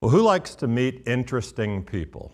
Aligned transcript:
Well, 0.00 0.10
who 0.10 0.22
likes 0.22 0.54
to 0.56 0.68
meet 0.68 1.02
interesting 1.06 1.82
people? 1.82 2.32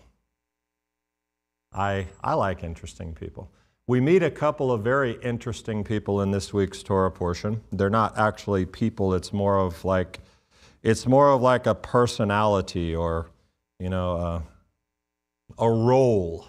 I, 1.71 2.07
I 2.23 2.33
like 2.33 2.63
interesting 2.63 3.13
people. 3.13 3.51
We 3.87 3.99
meet 3.99 4.23
a 4.23 4.31
couple 4.31 4.71
of 4.71 4.81
very 4.81 5.13
interesting 5.21 5.83
people 5.83 6.21
in 6.21 6.31
this 6.31 6.53
week's 6.53 6.83
Torah 6.83 7.11
portion. 7.11 7.61
They're 7.71 7.89
not 7.89 8.17
actually 8.17 8.65
people, 8.65 9.13
it's 9.13 9.33
more 9.33 9.57
of 9.59 9.83
like 9.83 10.19
it's 10.83 11.07
more 11.07 11.31
of 11.31 11.41
like 11.41 11.65
a 11.65 11.73
personality 11.73 12.93
or, 12.93 13.29
you 13.79 13.89
know, 13.89 14.17
a, 14.17 14.43
a 15.57 15.69
role. 15.69 16.47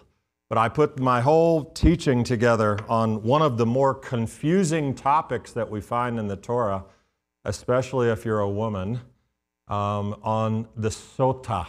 But 0.49 0.59
I 0.59 0.69
put 0.69 0.99
my 0.99 1.21
whole 1.21 1.65
teaching 1.67 2.25
together 2.25 2.79
on 2.89 3.23
one 3.23 3.43
of 3.43 3.57
the 3.57 3.67
more 3.67 3.95
confusing 3.95 4.95
topics 4.95 5.53
that 5.53 5.71
we 5.71 5.81
find 5.81 6.19
in 6.19 6.27
the 6.27 6.37
Torah, 6.37 6.85
especially 7.45 8.09
if 8.09 8.25
you're 8.25 8.41
a 8.41 8.51
woman, 8.51 9.01
um, 9.69 10.17
on 10.23 10.69
the 10.77 10.89
sota. 10.89 11.67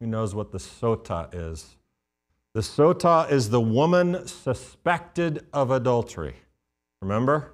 Who 0.00 0.06
knows 0.06 0.34
what 0.34 0.52
the 0.52 0.58
sota 0.58 1.28
is? 1.32 1.76
The 2.54 2.60
sota 2.60 3.30
is 3.30 3.50
the 3.50 3.60
woman 3.60 4.26
suspected 4.26 5.44
of 5.52 5.70
adultery. 5.70 6.36
Remember? 7.02 7.52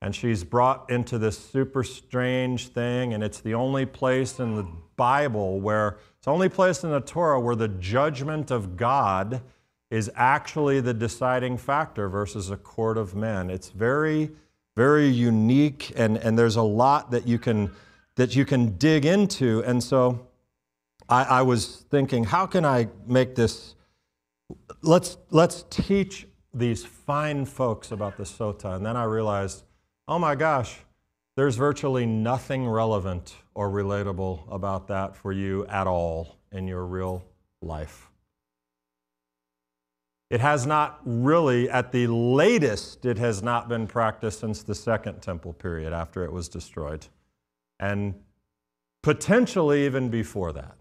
And 0.00 0.14
she's 0.14 0.44
brought 0.44 0.90
into 0.90 1.18
this 1.18 1.36
super 1.36 1.82
strange 1.82 2.68
thing, 2.68 3.14
and 3.14 3.24
it's 3.24 3.40
the 3.40 3.54
only 3.54 3.84
place 3.84 4.38
in 4.38 4.54
the 4.54 4.66
Bible 4.96 5.60
where 5.60 5.98
it's 6.16 6.26
the 6.26 6.30
only 6.30 6.48
place 6.48 6.84
in 6.84 6.90
the 6.90 7.00
Torah 7.00 7.40
where 7.40 7.56
the 7.56 7.68
judgment 7.68 8.50
of 8.50 8.76
God 8.76 9.40
is 9.90 10.10
actually 10.14 10.80
the 10.80 10.94
deciding 10.94 11.56
factor 11.56 12.08
versus 12.08 12.50
a 12.50 12.56
court 12.56 12.98
of 12.98 13.14
men. 13.14 13.50
It's 13.50 13.70
very, 13.70 14.30
very 14.76 15.08
unique, 15.08 15.92
and, 15.96 16.18
and 16.18 16.38
there's 16.38 16.56
a 16.56 16.62
lot 16.62 17.10
that 17.10 17.26
you 17.26 17.38
can 17.38 17.70
that 18.18 18.36
you 18.36 18.44
can 18.44 18.76
dig 18.76 19.06
into. 19.06 19.62
And 19.64 19.82
so 19.82 20.26
I, 21.08 21.22
I 21.24 21.42
was 21.42 21.86
thinking, 21.88 22.24
how 22.24 22.46
can 22.46 22.64
I 22.64 22.88
make 23.06 23.34
this? 23.34 23.74
Let's 24.82 25.16
let's 25.30 25.64
teach 25.70 26.26
these 26.52 26.84
fine 26.84 27.44
folks 27.44 27.92
about 27.92 28.16
the 28.16 28.24
sota. 28.24 28.74
And 28.76 28.84
then 28.84 28.96
I 28.96 29.04
realized 29.04 29.64
oh 30.08 30.18
my 30.18 30.34
gosh, 30.34 30.78
there's 31.36 31.56
virtually 31.56 32.06
nothing 32.06 32.66
relevant 32.66 33.36
or 33.54 33.68
relatable 33.68 34.50
about 34.50 34.88
that 34.88 35.14
for 35.14 35.32
you 35.32 35.66
at 35.66 35.86
all 35.86 36.38
in 36.50 36.66
your 36.66 36.84
real 36.84 37.22
life. 37.60 38.08
It 40.30 40.40
has 40.40 40.66
not 40.66 41.00
really, 41.04 41.70
at 41.70 41.92
the 41.92 42.06
latest, 42.06 43.04
it 43.04 43.18
has 43.18 43.42
not 43.42 43.68
been 43.68 43.86
practiced 43.86 44.40
since 44.40 44.62
the 44.62 44.74
Second 44.74 45.20
Temple 45.20 45.52
period 45.52 45.92
after 45.92 46.24
it 46.24 46.32
was 46.32 46.48
destroyed, 46.48 47.06
and 47.78 48.14
potentially 49.02 49.86
even 49.86 50.08
before 50.08 50.52
that. 50.52 50.74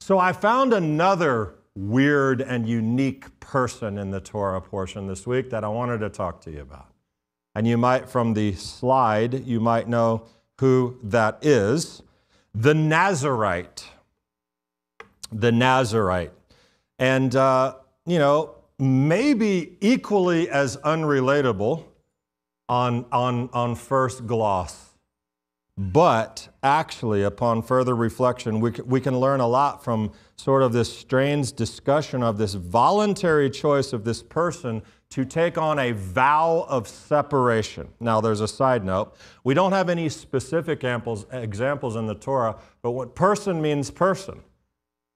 So 0.00 0.18
I 0.18 0.32
found 0.32 0.72
another 0.72 1.54
weird 1.74 2.40
and 2.40 2.68
unique 2.68 3.40
person 3.40 3.98
in 3.98 4.10
the 4.10 4.20
Torah 4.20 4.60
portion 4.60 5.06
this 5.06 5.26
week 5.26 5.50
that 5.50 5.64
I 5.64 5.68
wanted 5.68 5.98
to 5.98 6.10
talk 6.10 6.40
to 6.42 6.50
you 6.50 6.60
about. 6.60 6.88
And 7.54 7.66
you 7.66 7.76
might, 7.76 8.08
from 8.08 8.34
the 8.34 8.54
slide, 8.54 9.46
you 9.46 9.60
might 9.60 9.88
know 9.88 10.26
who 10.58 10.98
that 11.02 11.38
is. 11.42 12.02
The 12.54 12.74
Nazarite. 12.74 13.86
The 15.30 15.52
Nazarite. 15.52 16.32
And, 16.98 17.34
uh, 17.36 17.76
you 18.06 18.18
know, 18.18 18.54
maybe 18.78 19.76
equally 19.80 20.48
as 20.48 20.76
unrelatable 20.78 21.84
on, 22.68 23.06
on, 23.12 23.50
on 23.52 23.74
first 23.74 24.26
gloss. 24.26 24.91
But 25.78 26.48
actually, 26.62 27.22
upon 27.22 27.62
further 27.62 27.96
reflection, 27.96 28.60
we, 28.60 28.72
we 28.84 29.00
can 29.00 29.18
learn 29.18 29.40
a 29.40 29.46
lot 29.46 29.82
from 29.82 30.12
sort 30.36 30.62
of 30.62 30.72
this 30.72 30.96
strange 30.96 31.54
discussion 31.54 32.22
of 32.22 32.36
this 32.36 32.54
voluntary 32.54 33.48
choice 33.48 33.94
of 33.94 34.04
this 34.04 34.22
person 34.22 34.82
to 35.10 35.24
take 35.24 35.56
on 35.56 35.78
a 35.78 35.92
vow 35.92 36.66
of 36.68 36.86
separation. 36.86 37.88
Now, 38.00 38.20
there's 38.20 38.40
a 38.40 38.48
side 38.48 38.84
note. 38.84 39.14
We 39.44 39.54
don't 39.54 39.72
have 39.72 39.88
any 39.88 40.08
specific 40.08 40.84
examples 40.84 41.96
in 41.96 42.06
the 42.06 42.16
Torah, 42.20 42.56
but 42.82 42.90
what 42.90 43.14
person 43.14 43.62
means 43.62 43.90
person. 43.90 44.42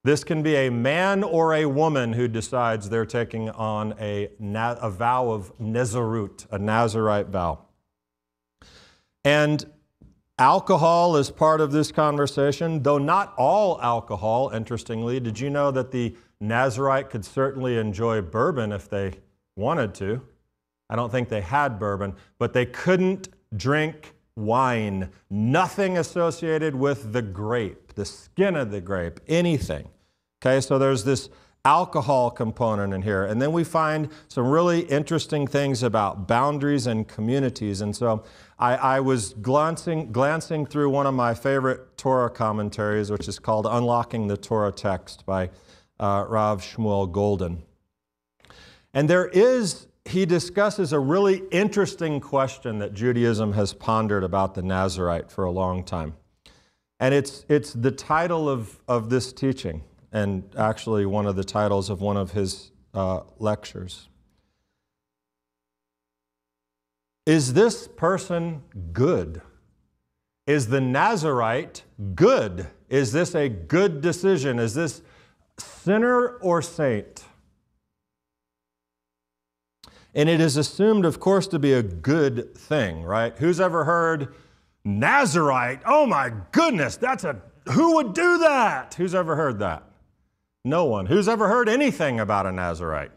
This 0.05 0.22
can 0.22 0.43
be 0.43 0.55
a 0.55 0.71
man 0.71 1.25
or 1.25 1.55
a 1.55 1.66
woman 1.66 2.12
who 2.12 2.28
decides 2.28 2.89
they're 2.89 3.05
taking 3.05 3.50
on 3.50 3.95
a, 4.00 4.31
a 4.41 4.91
vow 4.91 5.31
of 5.31 5.56
Nazarut, 5.59 6.47
a 6.50 6.59
Nazarite 6.59 7.28
vow. 7.28 7.65
And 9.25 9.66
alcohol 10.39 11.17
is 11.17 11.31
part 11.31 11.61
of 11.61 11.73
this 11.73 11.91
conversation, 11.91 12.83
though 12.83 12.99
not 12.99 13.35
all 13.37 13.81
alcohol, 13.81 14.51
interestingly. 14.51 15.21
Did 15.21 15.41
you 15.41 15.51
know 15.51 15.71
that 15.71 15.91
the 15.91 16.15
Nazarite 16.41 17.11
could 17.11 17.25
certainly 17.25 17.79
enjoy 17.79 18.21
bourbon 18.21 18.73
if 18.73 18.89
they 18.89 19.15
wanted 19.57 19.95
to. 19.95 20.21
I 20.89 20.97
don't 20.97 21.11
think 21.11 21.29
they 21.29 21.41
had 21.41 21.79
bourbon, 21.79 22.15
but 22.39 22.53
they 22.53 22.67
couldn't 22.67 23.29
drink 23.57 24.15
wine. 24.37 25.11
Nothing 25.31 25.99
associated 25.99 26.75
with 26.75 27.13
the 27.13 27.23
grape, 27.23 27.95
the 27.95 28.05
skin 28.05 28.55
of 28.55 28.71
the 28.71 28.81
grape, 28.81 29.21
anything. 29.27 29.89
Okay, 30.41 30.61
so 30.61 30.79
there's 30.79 31.05
this 31.05 31.31
alcohol 31.66 32.31
component 32.31 32.94
in 32.94 33.03
here. 33.03 33.25
And 33.25 33.43
then 33.43 33.50
we 33.50 33.65
find 33.65 34.09
some 34.28 34.47
really 34.47 34.82
interesting 34.82 35.49
things 35.49 35.82
about 35.82 36.28
boundaries 36.28 36.87
and 36.87 37.09
communities. 37.09 37.81
And 37.81 37.94
so 37.94 38.22
I, 38.56 38.77
I, 38.77 39.00
was 39.00 39.34
glancing, 39.34 40.12
glancing 40.12 40.65
through 40.65 40.91
one 40.91 41.06
of 41.06 41.15
my 41.15 41.34
favorite 41.34 41.99
Torah 41.99 42.31
commentaries, 42.31 43.10
which 43.10 43.27
is 43.27 43.41
called 43.41 43.66
Unlocking 43.69 44.28
the 44.28 44.37
Torah 44.37 44.71
Text 44.71 45.27
by 45.27 45.50
uh, 45.99 46.25
Rav 46.28 46.62
Shmuel 46.62 47.10
Goldin. 47.10 47.59
And 48.94 49.10
there 49.10 49.27
is, 49.27 49.88
he 50.04 50.25
discusses 50.25 50.93
a 50.93 51.00
really 51.00 51.43
interesting 51.50 52.21
question 52.21 52.78
that 52.78 52.94
Judaism 52.94 53.54
has 53.54 53.75
pondered 53.75 54.22
about 54.22 54.54
the 54.54 54.62
Nazarite 54.62 55.33
for 55.33 55.44
a 55.44 55.50
long 55.50 55.83
time. 55.83 56.15
And 57.00 57.12
it's, 57.12 57.44
it's 57.48 57.72
the 57.72 57.91
title 57.91 58.48
of, 58.48 58.78
of 58.87 59.10
this 59.10 59.33
teaching, 59.33 59.83
and 60.16 60.44
actually 60.56 61.04
one 61.04 61.27
of 61.27 61.37
the 61.37 61.44
titles 61.44 61.91
of 61.91 62.00
one 62.00 62.16
of 62.16 62.31
his 62.31 62.71
uh, 62.94 63.21
lectures. 63.38 64.09
Is 67.27 67.53
this 67.53 67.87
person 67.87 68.62
good? 68.94 69.43
Is 70.47 70.69
the 70.69 70.81
Nazarite 70.81 71.82
good? 72.15 72.69
Is 72.88 73.12
this 73.12 73.34
a 73.34 73.50
good 73.50 74.00
decision? 74.00 74.59
Is 74.59 74.72
this 74.72 75.03
sinner 75.59 76.38
or 76.38 76.62
saint? 76.62 77.25
And 80.15 80.31
it 80.31 80.41
is 80.41 80.56
assumed, 80.56 81.04
of 81.04 81.21
course, 81.21 81.47
to 81.48 81.59
be 81.59 81.75
a 81.75 81.83
good 81.83 82.56
thing, 82.56 83.03
right? 83.03 83.37
Who's 83.37 83.60
ever 83.60 83.84
heard 83.84 84.33
Nazarite? 84.83 85.83
Oh 85.84 86.06
my 86.06 86.33
goodness, 86.53 86.97
that's 86.97 87.25
a, 87.25 87.43
who 87.71 87.97
would 87.97 88.15
do 88.15 88.38
that? 88.38 88.94
Who's 88.94 89.15
ever 89.15 89.37
heard 89.37 89.59
that? 89.59 89.86
No 90.66 90.84
one. 90.84 91.06
Who's 91.06 91.28
ever 91.28 91.47
heard 91.47 91.69
anything 91.69 92.19
about 92.19 92.44
a 92.44 92.50
Nazarite? 92.50 93.12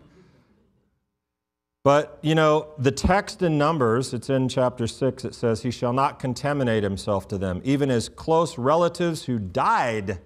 But, 1.83 2.19
you 2.21 2.35
know, 2.35 2.67
the 2.77 2.91
text 2.91 3.41
in 3.41 3.57
Numbers, 3.57 4.13
it's 4.13 4.29
in 4.29 4.49
chapter 4.49 4.85
6, 4.85 5.25
it 5.25 5.33
says, 5.33 5.63
He 5.63 5.71
shall 5.71 5.91
not 5.91 6.19
contaminate 6.19 6.83
himself 6.83 7.27
to 7.29 7.39
them. 7.39 7.61
Even 7.63 7.89
his 7.89 8.07
close 8.07 8.59
relatives 8.59 9.23
who 9.23 9.39
died 9.39 10.19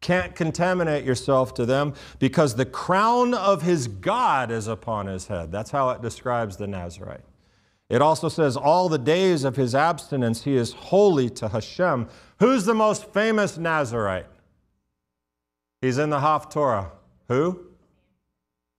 can't 0.00 0.36
contaminate 0.36 1.04
yourself 1.04 1.52
to 1.54 1.66
them 1.66 1.92
because 2.20 2.54
the 2.54 2.64
crown 2.64 3.34
of 3.34 3.62
his 3.62 3.88
God 3.88 4.52
is 4.52 4.68
upon 4.68 5.08
his 5.08 5.26
head. 5.26 5.50
That's 5.50 5.72
how 5.72 5.90
it 5.90 6.00
describes 6.00 6.56
the 6.56 6.68
Nazarite. 6.68 7.24
It 7.88 8.00
also 8.00 8.28
says, 8.28 8.56
all 8.56 8.88
the 8.88 8.96
days 8.96 9.42
of 9.42 9.56
his 9.56 9.74
abstinence 9.74 10.44
he 10.44 10.54
is 10.54 10.72
holy 10.72 11.28
to 11.30 11.48
Hashem. 11.48 12.08
Who's 12.38 12.64
the 12.64 12.74
most 12.74 13.12
famous 13.12 13.58
Nazarite? 13.58 14.26
He's 15.80 15.98
in 15.98 16.10
the 16.10 16.18
Haftorah. 16.18 16.90
Who? 17.28 17.66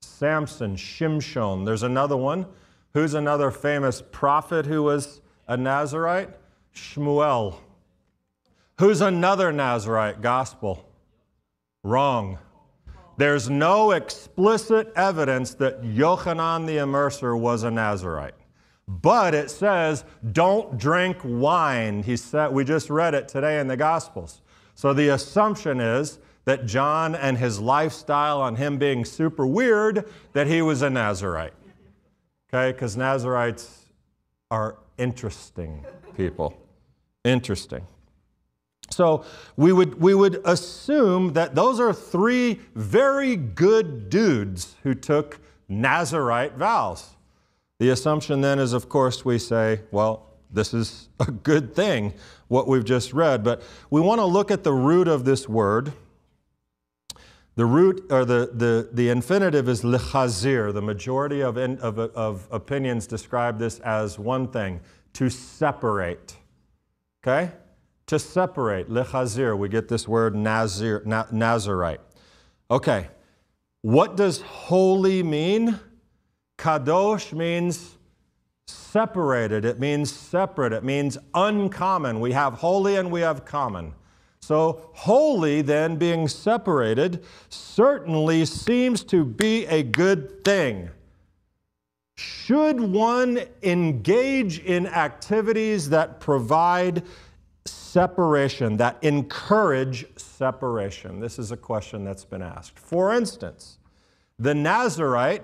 Samson, 0.01 0.75
Shimshon. 0.75 1.65
There's 1.65 1.83
another 1.83 2.17
one. 2.17 2.45
Who's 2.93 3.13
another 3.13 3.51
famous 3.51 4.03
prophet 4.11 4.65
who 4.65 4.83
was 4.83 5.21
a 5.47 5.57
Nazarite? 5.57 6.29
Shmuel. 6.75 7.57
Who's 8.79 9.01
another 9.01 9.51
Nazarite? 9.51 10.21
Gospel. 10.21 10.87
Wrong. 11.83 12.37
There's 13.17 13.49
no 13.49 13.91
explicit 13.91 14.91
evidence 14.95 15.53
that 15.55 15.81
Yochanan 15.81 16.65
the 16.65 16.77
Immerser 16.77 17.39
was 17.39 17.63
a 17.63 17.71
Nazarite. 17.71 18.35
But 18.87 19.33
it 19.33 19.49
says, 19.49 20.03
don't 20.31 20.77
drink 20.77 21.17
wine. 21.23 22.03
He 22.03 22.17
said, 22.17 22.51
we 22.51 22.63
just 22.63 22.89
read 22.89 23.13
it 23.13 23.27
today 23.27 23.59
in 23.59 23.67
the 23.67 23.77
Gospels. 23.77 24.41
So 24.75 24.93
the 24.93 25.09
assumption 25.09 25.79
is 25.79 26.19
that 26.45 26.65
John 26.65 27.15
and 27.15 27.37
his 27.37 27.59
lifestyle 27.59 28.41
on 28.41 28.55
him 28.55 28.77
being 28.77 29.05
super 29.05 29.45
weird, 29.45 30.05
that 30.33 30.47
he 30.47 30.61
was 30.61 30.81
a 30.81 30.89
Nazarite. 30.89 31.53
Okay, 32.53 32.71
because 32.71 32.97
Nazarites 32.97 33.85
are 34.49 34.77
interesting 34.97 35.85
people. 36.17 36.53
Interesting. 37.23 37.85
So 38.89 39.23
we 39.55 39.71
would, 39.71 40.01
we 40.01 40.13
would 40.13 40.41
assume 40.43 41.33
that 41.33 41.55
those 41.55 41.79
are 41.79 41.93
three 41.93 42.59
very 42.75 43.35
good 43.35 44.09
dudes 44.09 44.75
who 44.83 44.93
took 44.93 45.39
Nazarite 45.69 46.55
vows. 46.57 47.11
The 47.79 47.89
assumption 47.89 48.41
then 48.41 48.59
is, 48.59 48.73
of 48.73 48.89
course, 48.89 49.23
we 49.23 49.39
say, 49.39 49.81
well, 49.91 50.27
this 50.51 50.73
is 50.73 51.07
a 51.19 51.31
good 51.31 51.73
thing, 51.73 52.13
what 52.49 52.67
we've 52.67 52.83
just 52.83 53.13
read. 53.13 53.43
But 53.43 53.61
we 53.89 54.01
want 54.01 54.19
to 54.19 54.25
look 54.25 54.51
at 54.51 54.63
the 54.63 54.73
root 54.73 55.07
of 55.07 55.23
this 55.23 55.47
word. 55.47 55.93
The 57.55 57.65
root 57.65 58.05
or 58.09 58.23
the, 58.23 58.49
the, 58.53 58.89
the 58.93 59.09
infinitive 59.09 59.67
is 59.67 59.83
lechazir. 59.83 60.73
The 60.73 60.81
majority 60.81 61.41
of, 61.41 61.57
in, 61.57 61.77
of, 61.79 61.99
of 61.99 62.47
opinions 62.49 63.07
describe 63.07 63.59
this 63.59 63.79
as 63.79 64.17
one 64.17 64.47
thing 64.47 64.79
to 65.13 65.29
separate. 65.29 66.37
Okay? 67.21 67.51
To 68.07 68.17
separate. 68.17 68.89
Lechazir. 68.89 69.57
We 69.57 69.67
get 69.69 69.89
this 69.89 70.07
word 70.07 70.35
nazir, 70.35 71.03
na. 71.05 71.97
Okay. 72.69 73.07
What 73.81 74.15
does 74.15 74.41
holy 74.41 75.21
mean? 75.21 75.79
Kadosh 76.57 77.33
means 77.33 77.97
separated. 78.67 79.65
It 79.65 79.79
means 79.79 80.11
separate. 80.11 80.71
It 80.71 80.83
means 80.83 81.17
uncommon. 81.33 82.19
We 82.19 82.31
have 82.31 82.53
holy 82.53 82.95
and 82.95 83.11
we 83.11 83.21
have 83.21 83.43
common. 83.43 83.93
So, 84.41 84.89
holy, 84.93 85.61
then, 85.61 85.97
being 85.97 86.27
separated, 86.27 87.23
certainly 87.49 88.45
seems 88.45 89.03
to 89.05 89.23
be 89.23 89.67
a 89.67 89.83
good 89.83 90.43
thing. 90.43 90.89
Should 92.17 92.81
one 92.81 93.41
engage 93.61 94.59
in 94.59 94.87
activities 94.87 95.89
that 95.89 96.19
provide 96.19 97.03
separation, 97.65 98.77
that 98.77 98.97
encourage 99.03 100.05
separation? 100.17 101.19
This 101.19 101.37
is 101.37 101.51
a 101.51 101.57
question 101.57 102.03
that's 102.03 102.25
been 102.25 102.41
asked. 102.41 102.79
For 102.79 103.13
instance, 103.13 103.77
the 104.39 104.55
Nazarite, 104.55 105.43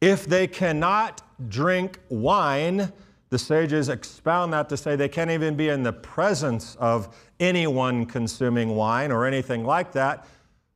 if 0.00 0.24
they 0.24 0.46
cannot 0.46 1.22
drink 1.48 1.98
wine, 2.08 2.92
the 3.30 3.38
sages 3.38 3.88
expound 3.88 4.52
that 4.52 4.68
to 4.68 4.76
say 4.76 4.96
they 4.96 5.08
can't 5.08 5.30
even 5.30 5.56
be 5.56 5.68
in 5.68 5.82
the 5.82 5.92
presence 5.92 6.76
of 6.76 7.16
anyone 7.38 8.04
consuming 8.04 8.70
wine 8.70 9.10
or 9.10 9.24
anything 9.24 9.64
like 9.64 9.92
that. 9.92 10.26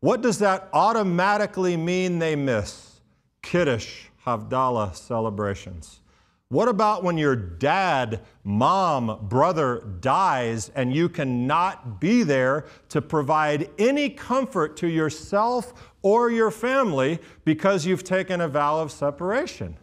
What 0.01 0.23
does 0.23 0.39
that 0.39 0.69
automatically 0.73 1.77
mean 1.77 2.19
they 2.19 2.37
miss? 2.37 3.01
Kiddush, 3.43 4.05
Havdalah 4.25 4.95
celebrations. 4.95 6.01
What 6.49 6.69
about 6.69 7.03
when 7.03 7.19
your 7.19 7.35
dad, 7.35 8.21
mom, 8.45 9.27
brother 9.29 9.83
dies 10.01 10.71
and 10.77 10.95
you 10.95 11.09
cannot 11.09 12.01
be 12.01 12.23
there 12.23 12.67
to 12.91 13.03
provide 13.03 13.71
any 13.79 14.11
comfort 14.11 14.77
to 14.77 14.87
yourself 14.87 15.93
or 16.03 16.31
your 16.31 16.53
family 16.53 17.19
because 17.45 17.87
you've 17.87 18.05
taken 18.05 18.41
a 18.41 18.47
vow 18.47 18.81
of 18.81 18.93
separation? 18.93 19.77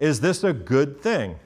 Is 0.00 0.20
this 0.20 0.42
a 0.42 0.52
good 0.52 1.00
thing? 1.00 1.36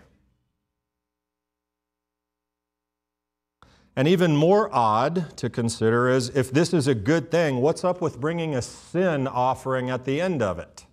And 3.94 4.08
even 4.08 4.36
more 4.36 4.74
odd 4.74 5.36
to 5.36 5.50
consider 5.50 6.08
is 6.08 6.30
if 6.30 6.50
this 6.50 6.72
is 6.72 6.86
a 6.86 6.94
good 6.94 7.30
thing, 7.30 7.60
what's 7.60 7.84
up 7.84 8.00
with 8.00 8.20
bringing 8.20 8.54
a 8.54 8.62
sin 8.62 9.26
offering 9.26 9.90
at 9.90 10.04
the 10.04 10.20
end 10.20 10.40
of 10.40 10.58
it? 10.58 10.86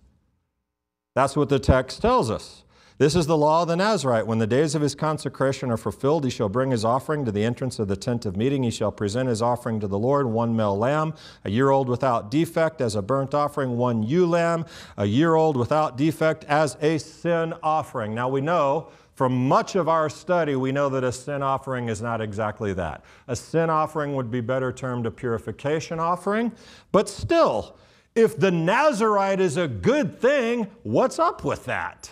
That's 1.14 1.36
what 1.36 1.48
the 1.48 1.58
text 1.58 2.02
tells 2.02 2.30
us. 2.30 2.62
This 2.98 3.16
is 3.16 3.26
the 3.26 3.36
law 3.36 3.62
of 3.62 3.68
the 3.68 3.76
Nazarite. 3.76 4.26
When 4.26 4.40
the 4.40 4.46
days 4.46 4.74
of 4.74 4.82
his 4.82 4.94
consecration 4.94 5.70
are 5.70 5.78
fulfilled, 5.78 6.22
he 6.22 6.28
shall 6.28 6.50
bring 6.50 6.70
his 6.70 6.84
offering 6.84 7.24
to 7.24 7.32
the 7.32 7.42
entrance 7.42 7.78
of 7.78 7.88
the 7.88 7.96
tent 7.96 8.26
of 8.26 8.36
meeting. 8.36 8.62
He 8.62 8.70
shall 8.70 8.92
present 8.92 9.30
his 9.30 9.40
offering 9.40 9.80
to 9.80 9.86
the 9.86 9.98
Lord, 9.98 10.26
one 10.26 10.54
male 10.54 10.76
lamb, 10.76 11.14
a 11.42 11.50
year 11.50 11.70
old 11.70 11.88
without 11.88 12.30
defect 12.30 12.82
as 12.82 12.94
a 12.96 13.00
burnt 13.00 13.32
offering, 13.32 13.78
one 13.78 14.02
ewe 14.02 14.26
lamb, 14.26 14.66
a 14.98 15.06
year 15.06 15.34
old 15.34 15.56
without 15.56 15.96
defect 15.96 16.44
as 16.44 16.76
a 16.82 16.98
sin 16.98 17.54
offering. 17.62 18.14
Now 18.14 18.28
we 18.28 18.42
know 18.42 18.88
from 19.20 19.48
much 19.48 19.76
of 19.76 19.86
our 19.86 20.08
study, 20.08 20.56
we 20.56 20.72
know 20.72 20.88
that 20.88 21.04
a 21.04 21.12
sin 21.12 21.42
offering 21.42 21.90
is 21.90 22.00
not 22.00 22.22
exactly 22.22 22.72
that. 22.72 23.04
A 23.28 23.36
sin 23.36 23.68
offering 23.68 24.14
would 24.14 24.30
be 24.30 24.40
better 24.40 24.72
termed 24.72 25.04
a 25.04 25.10
purification 25.10 26.00
offering, 26.00 26.50
but 26.90 27.06
still, 27.06 27.76
if 28.14 28.38
the 28.38 28.50
Nazarite 28.50 29.38
is 29.38 29.58
a 29.58 29.68
good 29.68 30.18
thing, 30.18 30.68
what's 30.84 31.18
up 31.18 31.44
with 31.44 31.66
that? 31.66 32.10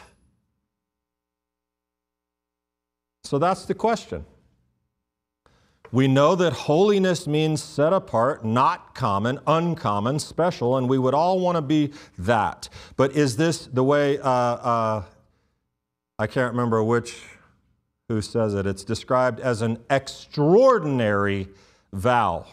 So 3.25 3.38
that's 3.38 3.64
the 3.64 3.72
question. 3.72 4.26
We 5.90 6.08
know 6.08 6.34
that 6.34 6.52
holiness 6.52 7.26
means 7.26 7.62
set 7.62 7.94
apart, 7.94 8.44
not 8.44 8.94
common, 8.94 9.40
uncommon, 9.46 10.19
special, 10.19 10.76
and 10.76 10.87
we 10.90 10.99
would 10.99 11.14
all 11.14 11.40
want 11.40 11.56
to 11.56 11.62
be 11.62 11.94
that. 12.19 12.69
But 12.99 13.12
is 13.12 13.38
this 13.38 13.64
the 13.64 13.82
way, 13.82 14.19
uh, 14.19 14.28
uh, 14.31 15.02
I 16.19 16.26
can't 16.26 16.53
remember 16.53 16.82
which, 16.82 17.23
who 18.09 18.20
says 18.20 18.55
it, 18.55 18.67
it's 18.67 18.85
described 18.85 19.41
as 19.41 19.62
an 19.62 19.79
extraordinary 19.88 21.49
vow. 21.93 22.47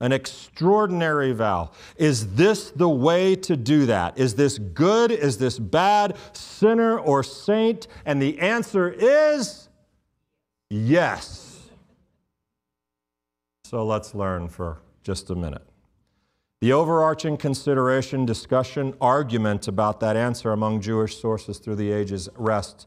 An 0.00 0.12
extraordinary 0.12 1.32
vow. 1.32 1.72
Is 1.96 2.34
this 2.34 2.70
the 2.70 2.88
way 2.88 3.34
to 3.36 3.56
do 3.56 3.86
that? 3.86 4.16
Is 4.16 4.34
this 4.34 4.58
good? 4.58 5.10
Is 5.10 5.38
this 5.38 5.58
bad? 5.58 6.16
Sinner 6.32 6.98
or 6.98 7.24
saint? 7.24 7.88
And 8.04 8.22
the 8.22 8.38
answer 8.38 8.88
is 8.90 9.68
Yes. 10.70 11.70
So 13.64 13.84
let's 13.86 14.14
learn 14.14 14.48
for 14.48 14.78
just 15.02 15.30
a 15.30 15.34
minute. 15.34 15.67
The 16.60 16.72
overarching 16.72 17.36
consideration, 17.36 18.26
discussion, 18.26 18.94
argument 19.00 19.68
about 19.68 20.00
that 20.00 20.16
answer 20.16 20.52
among 20.52 20.80
Jewish 20.80 21.20
sources 21.20 21.58
through 21.58 21.76
the 21.76 21.92
ages 21.92 22.28
rests 22.36 22.86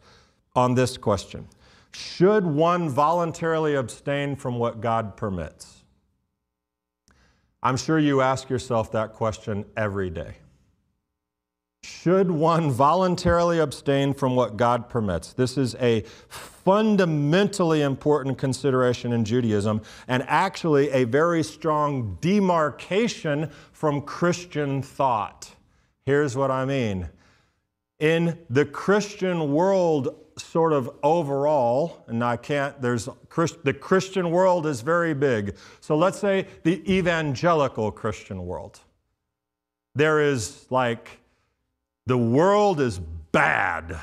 on 0.56 0.76
this 0.76 0.98
question 0.98 1.48
Should 1.94 2.46
one 2.46 2.90
voluntarily 2.90 3.76
abstain 3.76 4.36
from 4.36 4.60
what 4.60 4.82
God 4.82 5.16
permits? 5.16 5.84
I'm 7.64 7.78
sure 7.78 7.98
you 7.98 8.20
ask 8.22 8.50
yourself 8.50 8.92
that 8.92 9.14
question 9.14 9.66
every 9.78 10.10
day. 10.10 10.41
Should 11.84 12.32
one 12.32 12.72
voluntarily 12.72 13.60
abstain 13.60 14.14
from 14.14 14.36
what 14.36 14.58
God 14.58 14.90
permits? 14.90 15.34
This 15.34 15.58
is 15.58 15.76
a 15.76 16.02
fundamentally 16.30 17.82
important 17.82 18.38
consideration 18.38 19.14
in 19.14 19.26
Judaism 19.26 19.82
and 20.08 20.24
actually 20.28 20.90
a 20.92 21.06
very 21.06 21.44
strong 21.44 22.18
demarcation 22.22 23.50
from 23.72 24.02
Christian 24.02 24.84
thought. 24.84 25.56
Here's 26.06 26.36
what 26.36 26.52
I 26.52 26.66
mean. 26.66 27.10
In 28.00 28.38
the 28.50 28.66
Christian 28.66 29.54
world, 29.54 30.16
sort 30.38 30.74
of 30.74 30.90
overall, 31.04 32.04
and 32.08 32.24
I 32.24 32.38
can't, 32.38 32.80
there's, 32.82 33.06
the 33.06 33.76
Christian 33.80 34.32
world 34.32 34.66
is 34.66 34.82
very 34.82 35.14
big. 35.14 35.56
So 35.80 35.96
let's 35.96 36.20
say 36.20 36.48
the 36.64 36.82
evangelical 36.92 37.92
Christian 37.92 38.46
world. 38.46 38.80
There 39.94 40.20
is 40.22 40.66
like 40.70 41.21
the 42.06 42.18
world 42.18 42.80
is 42.80 43.00
bad. 43.32 44.00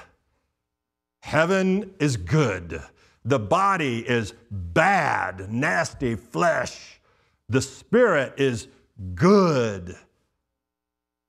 Heaven 1.22 1.94
is 1.98 2.16
good. 2.16 2.82
The 3.24 3.38
body 3.38 3.98
is 4.08 4.32
bad, 4.50 5.52
nasty 5.52 6.14
flesh. 6.14 7.00
The 7.48 7.60
spirit 7.60 8.34
is 8.38 8.68
good. 9.14 9.96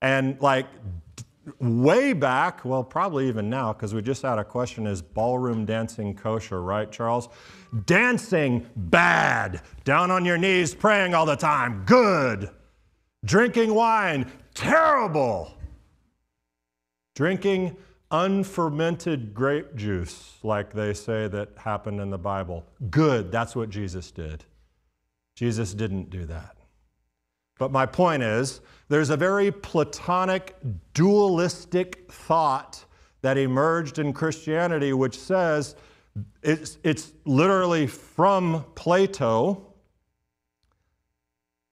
And 0.02 0.40
like 0.40 0.68
way 1.60 2.14
back, 2.14 2.64
well, 2.64 2.84
probably 2.84 3.28
even 3.28 3.50
now, 3.50 3.74
because 3.74 3.94
we 3.94 4.02
just 4.02 4.22
had 4.22 4.38
a 4.38 4.44
question 4.44 4.88
is 4.88 5.02
ballroom 5.02 5.66
dancing 5.66 6.16
kosher, 6.16 6.62
right, 6.62 6.92
Charles? 6.92 7.30
Dancing, 7.86 8.66
bad. 8.76 9.62
Down 9.84 10.12
on 10.12 10.24
your 10.24 10.38
knees, 10.38 10.74
praying 10.74 11.14
all 11.14 11.26
the 11.26 11.36
time, 11.36 11.84
good. 11.86 12.50
Drinking 13.26 13.74
wine, 13.74 14.32
terrible. 14.54 15.59
Drinking 17.20 17.76
unfermented 18.12 19.34
grape 19.34 19.76
juice, 19.76 20.38
like 20.42 20.72
they 20.72 20.94
say 20.94 21.28
that 21.28 21.50
happened 21.58 22.00
in 22.00 22.10
the 22.10 22.18
Bible. 22.18 22.66
Good, 22.90 23.30
that's 23.30 23.58
what 23.58 23.70
Jesus 23.70 24.10
did. 24.10 24.46
Jesus 25.36 25.74
didn't 25.74 26.10
do 26.10 26.24
that. 26.28 26.56
But 27.58 27.74
my 27.74 27.86
point 27.86 28.24
is, 28.24 28.62
there's 28.88 29.10
a 29.10 29.18
very 29.18 29.52
Platonic, 29.52 30.56
dualistic 30.94 32.10
thought 32.10 32.86
that 33.22 33.38
emerged 33.38 34.00
in 34.00 34.14
Christianity, 34.14 34.94
which 34.94 35.20
says 35.20 35.76
it's, 36.42 36.78
it's 36.86 37.12
literally 37.26 37.86
from 37.86 38.64
Plato 38.76 39.74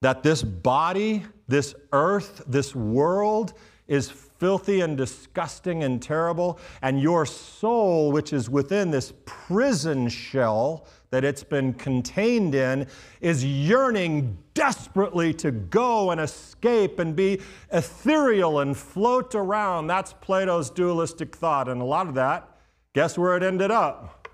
that 0.02 0.24
this 0.24 0.44
body, 0.44 1.26
this 1.48 1.74
earth, 1.94 2.44
this 2.48 2.76
world 2.76 3.54
is 3.88 4.27
filthy 4.40 4.82
and 4.82 4.98
disgusting 4.98 5.84
and 5.84 6.02
terrible, 6.02 6.60
and 6.82 7.02
your 7.02 7.26
soul, 7.26 8.12
which 8.12 8.34
is 8.34 8.50
within 8.50 8.92
this 8.92 9.14
prison 9.26 10.08
shell 10.10 10.86
that 11.10 11.24
it's 11.24 11.44
been 11.44 11.74
contained 11.74 12.54
in, 12.54 12.86
is 13.22 13.44
yearning 13.44 14.38
desperately 14.54 15.34
to 15.34 15.52
go 15.52 16.12
and 16.12 16.20
escape 16.20 17.00
and 17.00 17.16
be 17.16 17.42
ethereal 17.72 18.60
and 18.60 18.76
float 18.76 19.34
around. 19.34 19.88
That's 19.88 20.14
Plato's 20.14 20.70
dualistic 20.70 21.36
thought, 21.36 21.70
and 21.70 21.82
a 21.82 21.86
lot 21.86 22.08
of 22.08 22.16
that, 22.16 22.58
guess 22.94 23.18
where 23.18 23.38
it 23.38 23.44
ended 23.44 23.72
up? 23.72 24.28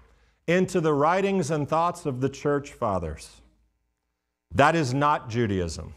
Into 0.47 0.81
the 0.81 0.93
writings 0.93 1.51
and 1.51 1.69
thoughts 1.69 2.05
of 2.05 2.19
the 2.19 2.29
church 2.29 2.71
fathers. 2.71 3.41
That 4.53 4.75
is 4.75 4.93
not 4.93 5.29
Judaism. 5.29 5.93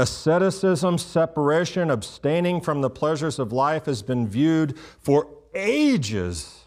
Asceticism, 0.00 0.96
separation, 0.96 1.90
abstaining 1.90 2.62
from 2.62 2.80
the 2.80 2.88
pleasures 2.88 3.38
of 3.38 3.52
life 3.52 3.84
has 3.84 4.00
been 4.00 4.26
viewed 4.26 4.78
for 4.98 5.28
ages 5.54 6.64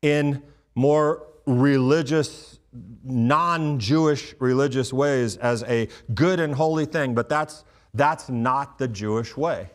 in 0.00 0.44
more 0.76 1.26
religious, 1.44 2.60
non 3.02 3.80
Jewish 3.80 4.32
religious 4.38 4.92
ways 4.92 5.36
as 5.38 5.64
a 5.64 5.88
good 6.14 6.38
and 6.38 6.54
holy 6.54 6.86
thing, 6.86 7.16
but 7.16 7.28
that's, 7.28 7.64
that's 7.94 8.28
not 8.28 8.78
the 8.78 8.86
Jewish 8.86 9.36
way. 9.36 9.70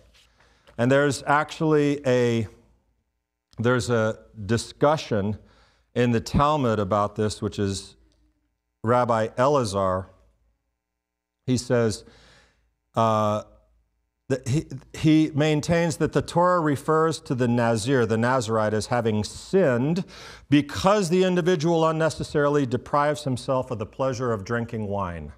And 0.77 0.89
there's 0.89 1.24
actually 1.27 2.00
a, 2.07 2.48
there's 3.60 3.89
a 3.89 4.17
discussion 4.45 5.38
in 5.93 6.12
the 6.12 6.22
Talmud 6.22 6.79
about 6.79 7.17
this, 7.17 7.41
which 7.41 7.60
is 7.60 7.98
Rabbi 8.81 9.27
Elazar. 9.27 10.05
He 11.45 11.57
says, 11.57 12.05
uh, 12.96 13.44
he, 14.48 14.66
he 14.94 15.32
maintains 15.36 15.98
that 15.98 16.14
the 16.14 16.22
Torah 16.22 16.60
refers 16.60 17.20
to 17.22 17.36
the 17.36 17.48
Nazir, 17.48 18.06
the 18.06 18.18
Nazarite, 18.18 18.74
as 18.74 18.88
having 18.88 19.24
sinned 19.24 20.06
because 20.50 21.10
the 21.10 21.24
individual 21.24 21.88
unnecessarily 21.88 22.66
deprives 22.66 23.24
himself 23.24 23.70
of 23.70 23.80
the 23.80 23.86
pleasure 23.86 24.32
of 24.32 24.46
drinking 24.46 24.88
wine. 24.88 25.34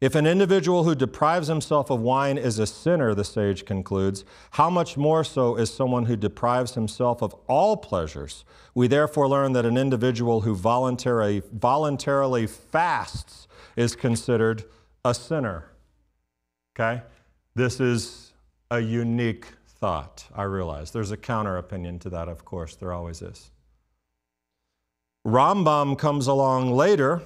If 0.00 0.14
an 0.14 0.26
individual 0.26 0.84
who 0.84 0.94
deprives 0.94 1.48
himself 1.48 1.90
of 1.90 2.00
wine 2.00 2.38
is 2.38 2.58
a 2.58 2.66
sinner, 2.66 3.14
the 3.14 3.24
sage 3.24 3.66
concludes, 3.66 4.24
how 4.52 4.70
much 4.70 4.96
more 4.96 5.24
so 5.24 5.56
is 5.56 5.70
someone 5.70 6.06
who 6.06 6.16
deprives 6.16 6.72
himself 6.72 7.22
of 7.22 7.34
all 7.48 7.76
pleasures? 7.76 8.46
We 8.74 8.88
therefore 8.88 9.28
learn 9.28 9.52
that 9.52 9.66
an 9.66 9.76
individual 9.76 10.40
who 10.40 10.54
voluntarily, 10.54 11.42
voluntarily 11.52 12.46
fasts 12.46 13.46
is 13.76 13.94
considered 13.94 14.64
a 15.04 15.14
sinner. 15.14 15.64
Okay? 16.74 17.02
This 17.54 17.80
is 17.80 18.32
a 18.70 18.80
unique 18.80 19.46
thought, 19.66 20.26
I 20.34 20.44
realize. 20.44 20.90
There's 20.90 21.10
a 21.10 21.16
counter 21.16 21.56
opinion 21.56 21.98
to 22.00 22.10
that, 22.10 22.28
of 22.28 22.44
course, 22.44 22.76
there 22.76 22.92
always 22.92 23.22
is. 23.22 23.50
Rambam 25.26 25.98
comes 25.98 26.26
along 26.26 26.72
later 26.72 27.22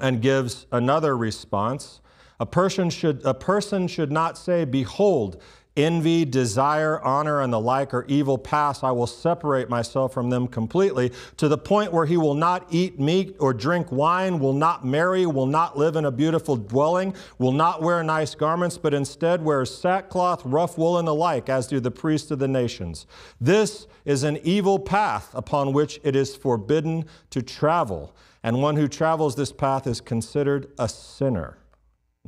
and 0.00 0.22
gives 0.22 0.66
another 0.72 1.16
response. 1.16 2.00
A 2.38 2.46
person 2.46 2.88
should, 2.90 3.24
a 3.24 3.34
person 3.34 3.86
should 3.86 4.10
not 4.10 4.38
say, 4.38 4.64
Behold, 4.64 5.40
envy, 5.76 6.24
desire, 6.24 7.00
honor, 7.00 7.40
and 7.40 7.52
the 7.52 7.60
like 7.60 7.94
are 7.94 8.04
evil 8.08 8.36
paths. 8.36 8.82
I 8.82 8.90
will 8.90 9.06
separate 9.06 9.68
myself 9.68 10.12
from 10.12 10.30
them 10.30 10.48
completely 10.48 11.12
to 11.36 11.48
the 11.48 11.58
point 11.58 11.92
where 11.92 12.06
he 12.06 12.16
will 12.16 12.34
not 12.34 12.66
eat 12.70 12.98
meat 12.98 13.36
or 13.38 13.54
drink 13.54 13.90
wine, 13.90 14.38
will 14.38 14.52
not 14.52 14.84
marry, 14.84 15.26
will 15.26 15.46
not 15.46 15.78
live 15.78 15.96
in 15.96 16.04
a 16.04 16.10
beautiful 16.10 16.56
dwelling, 16.56 17.14
will 17.38 17.52
not 17.52 17.82
wear 17.82 18.02
nice 18.02 18.34
garments, 18.34 18.78
but 18.78 18.94
instead 18.94 19.42
wears 19.42 19.74
sackcloth, 19.74 20.42
rough 20.44 20.76
wool, 20.76 20.98
and 20.98 21.06
the 21.06 21.14
like, 21.14 21.48
as 21.48 21.66
do 21.66 21.80
the 21.80 21.90
priests 21.90 22.30
of 22.30 22.38
the 22.38 22.48
nations. 22.48 23.06
This 23.40 23.86
is 24.04 24.22
an 24.22 24.38
evil 24.42 24.78
path 24.78 25.30
upon 25.34 25.72
which 25.72 26.00
it 26.02 26.16
is 26.16 26.34
forbidden 26.34 27.04
to 27.30 27.42
travel 27.42 28.14
and 28.42 28.62
one 28.62 28.76
who 28.76 28.88
travels 28.88 29.36
this 29.36 29.52
path 29.52 29.86
is 29.86 30.00
considered 30.00 30.68
a 30.78 30.88
sinner. 30.88 31.58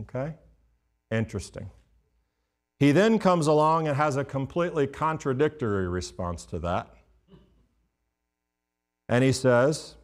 Okay? 0.00 0.34
Interesting. 1.10 1.70
He 2.82 2.90
then 2.90 3.20
comes 3.20 3.46
along 3.46 3.86
and 3.86 3.96
has 3.96 4.16
a 4.16 4.24
completely 4.24 4.88
contradictory 4.88 5.86
response 5.86 6.44
to 6.46 6.58
that. 6.58 6.92
And 9.08 9.22
he 9.22 9.30
says, 9.30 9.94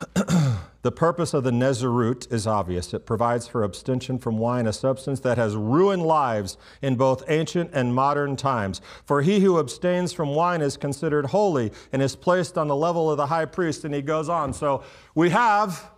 The 0.16 0.90
purpose 0.90 1.32
of 1.32 1.44
the 1.44 1.52
Nezirut 1.52 2.32
is 2.32 2.48
obvious. 2.48 2.92
It 2.92 3.06
provides 3.06 3.46
for 3.46 3.62
abstention 3.62 4.18
from 4.18 4.36
wine, 4.38 4.66
a 4.66 4.72
substance 4.72 5.20
that 5.20 5.38
has 5.38 5.54
ruined 5.54 6.02
lives 6.02 6.56
in 6.82 6.96
both 6.96 7.22
ancient 7.28 7.70
and 7.72 7.94
modern 7.94 8.34
times. 8.34 8.80
For 9.04 9.22
he 9.22 9.38
who 9.38 9.60
abstains 9.60 10.12
from 10.12 10.34
wine 10.34 10.60
is 10.60 10.76
considered 10.76 11.26
holy 11.26 11.70
and 11.92 12.02
is 12.02 12.16
placed 12.16 12.58
on 12.58 12.66
the 12.66 12.74
level 12.74 13.08
of 13.08 13.16
the 13.16 13.26
high 13.26 13.44
priest. 13.44 13.84
And 13.84 13.94
he 13.94 14.02
goes 14.02 14.28
on. 14.28 14.52
So 14.52 14.82
we 15.14 15.30
have 15.30 15.88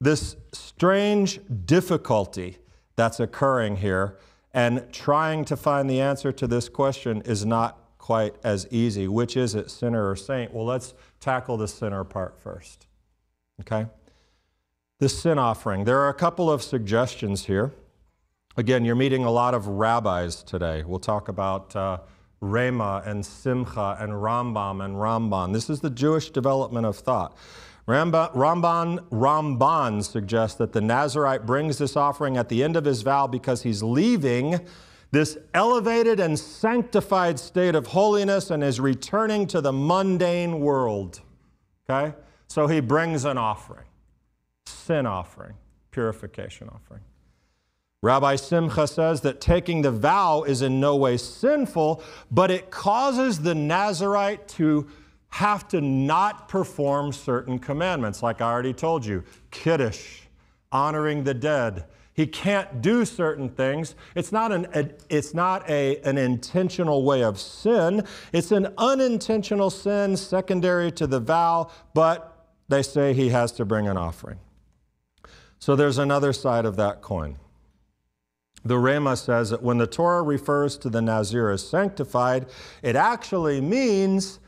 this 0.00 0.36
strange 0.52 1.40
difficulty 1.64 2.58
that's 2.96 3.20
occurring 3.20 3.76
here, 3.76 4.18
and 4.52 4.90
trying 4.92 5.44
to 5.44 5.56
find 5.56 5.88
the 5.88 6.00
answer 6.00 6.32
to 6.32 6.46
this 6.46 6.68
question 6.68 7.22
is 7.22 7.44
not 7.44 7.78
quite 7.98 8.34
as 8.42 8.66
easy. 8.70 9.06
Which 9.06 9.36
is 9.36 9.54
it, 9.54 9.70
sinner 9.70 10.08
or 10.08 10.16
saint? 10.16 10.52
Well, 10.52 10.64
let's 10.64 10.94
tackle 11.20 11.56
the 11.56 11.68
sinner 11.68 12.04
part 12.04 12.38
first. 12.38 12.86
Okay? 13.60 13.86
The 14.98 15.08
sin 15.08 15.38
offering. 15.38 15.84
There 15.84 16.00
are 16.00 16.08
a 16.08 16.14
couple 16.14 16.50
of 16.50 16.62
suggestions 16.62 17.46
here. 17.46 17.72
Again, 18.56 18.84
you're 18.86 18.94
meeting 18.94 19.24
a 19.24 19.30
lot 19.30 19.52
of 19.52 19.66
rabbis 19.66 20.42
today. 20.42 20.82
We'll 20.86 20.98
talk 20.98 21.28
about 21.28 21.76
uh, 21.76 21.98
Rema 22.40 23.02
and 23.04 23.24
Simcha 23.24 23.98
and 24.00 24.12
Rambam 24.12 24.82
and 24.82 24.96
Ramban. 24.96 25.52
This 25.52 25.68
is 25.68 25.80
the 25.80 25.90
Jewish 25.90 26.30
development 26.30 26.86
of 26.86 26.96
thought. 26.96 27.36
Ramban, 27.86 29.00
Ramban 29.10 30.04
suggests 30.04 30.58
that 30.58 30.72
the 30.72 30.80
Nazarite 30.80 31.46
brings 31.46 31.78
this 31.78 31.96
offering 31.96 32.36
at 32.36 32.48
the 32.48 32.64
end 32.64 32.76
of 32.76 32.84
his 32.84 33.02
vow 33.02 33.26
because 33.26 33.62
he's 33.62 33.82
leaving 33.82 34.60
this 35.12 35.38
elevated 35.54 36.18
and 36.18 36.38
sanctified 36.38 37.38
state 37.38 37.74
of 37.76 37.86
holiness 37.86 38.50
and 38.50 38.64
is 38.64 38.80
returning 38.80 39.46
to 39.46 39.60
the 39.60 39.72
mundane 39.72 40.60
world. 40.60 41.20
Okay? 41.88 42.14
So 42.48 42.66
he 42.66 42.80
brings 42.80 43.24
an 43.24 43.38
offering, 43.38 43.86
sin 44.66 45.06
offering, 45.06 45.54
purification 45.92 46.68
offering. 46.68 47.02
Rabbi 48.02 48.36
Simcha 48.36 48.86
says 48.86 49.20
that 49.22 49.40
taking 49.40 49.82
the 49.82 49.90
vow 49.90 50.42
is 50.42 50.62
in 50.62 50.80
no 50.80 50.96
way 50.96 51.16
sinful, 51.16 52.02
but 52.30 52.50
it 52.50 52.70
causes 52.70 53.40
the 53.40 53.54
Nazarite 53.54 54.46
to 54.48 54.86
have 55.30 55.68
to 55.68 55.80
not 55.80 56.48
perform 56.48 57.12
certain 57.12 57.58
commandments, 57.58 58.22
like 58.22 58.40
I 58.40 58.50
already 58.50 58.72
told 58.72 59.04
you 59.04 59.24
Kiddush, 59.50 60.22
honoring 60.72 61.24
the 61.24 61.34
dead. 61.34 61.84
He 62.14 62.26
can't 62.26 62.80
do 62.80 63.04
certain 63.04 63.50
things. 63.50 63.94
It's 64.14 64.32
not, 64.32 64.50
an, 64.50 64.94
it's 65.10 65.34
not 65.34 65.68
a, 65.68 65.98
an 65.98 66.16
intentional 66.16 67.04
way 67.04 67.22
of 67.22 67.38
sin, 67.38 68.06
it's 68.32 68.52
an 68.52 68.72
unintentional 68.78 69.68
sin 69.68 70.16
secondary 70.16 70.90
to 70.92 71.06
the 71.06 71.20
vow, 71.20 71.70
but 71.92 72.48
they 72.68 72.82
say 72.82 73.12
he 73.12 73.28
has 73.28 73.52
to 73.52 73.64
bring 73.64 73.86
an 73.86 73.96
offering. 73.98 74.38
So 75.58 75.76
there's 75.76 75.98
another 75.98 76.32
side 76.32 76.64
of 76.64 76.76
that 76.76 77.02
coin. 77.02 77.36
The 78.64 78.78
Rama 78.78 79.16
says 79.16 79.50
that 79.50 79.62
when 79.62 79.78
the 79.78 79.86
Torah 79.86 80.22
refers 80.22 80.76
to 80.78 80.90
the 80.90 81.00
Nazir 81.00 81.50
as 81.50 81.66
sanctified, 81.66 82.46
it 82.82 82.96
actually 82.96 83.60
means 83.60 84.40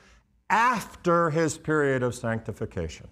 after 0.50 1.31
his 1.31 1.59
period 1.59 2.02
of 2.02 2.14
sanctification. 2.14 3.09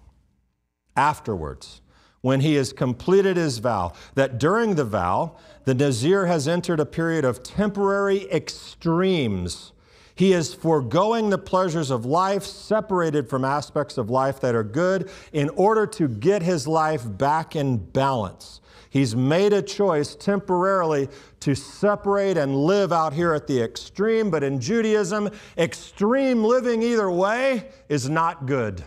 Afterwards, 0.95 1.81
when 2.21 2.41
he 2.41 2.55
has 2.55 2.73
completed 2.73 3.37
his 3.37 3.59
vow, 3.59 3.93
that 4.15 4.39
during 4.39 4.75
the 4.75 4.83
vow, 4.83 5.37
the 5.65 5.75
Nazir 5.75 6.25
has 6.25 6.47
entered 6.47 6.79
a 6.79 6.85
period 6.85 7.23
of 7.23 7.43
temporary 7.43 8.29
extremes 8.31 9.71
he 10.17 10.33
is 10.33 10.51
foregoing 10.51 11.29
the 11.29 11.37
pleasures 11.37 11.91
of 11.91 12.03
life, 12.03 12.43
separated 12.43 13.29
from 13.29 13.45
aspects 13.45 13.99
of 13.99 14.09
life 14.09 14.41
that 14.41 14.55
are 14.55 14.63
good, 14.63 15.11
in 15.31 15.49
order 15.49 15.85
to 15.85 16.07
get 16.07 16.41
his 16.41 16.67
life 16.67 17.03
back 17.07 17.55
in 17.55 17.77
balance. 17.77 18.59
He's 18.89 19.15
made 19.15 19.53
a 19.53 19.61
choice 19.61 20.15
temporarily 20.15 21.09
to 21.41 21.55
separate 21.55 22.37
and 22.37 22.55
live 22.55 22.91
out 22.91 23.13
here 23.13 23.33
at 23.33 23.47
the 23.47 23.61
extreme, 23.61 24.29
but 24.29 24.43
in 24.43 24.59
Judaism, 24.59 25.29
extreme 25.57 26.43
living 26.43 26.81
either 26.81 27.11
way 27.11 27.69
is 27.89 28.09
not 28.09 28.45
good. 28.45 28.83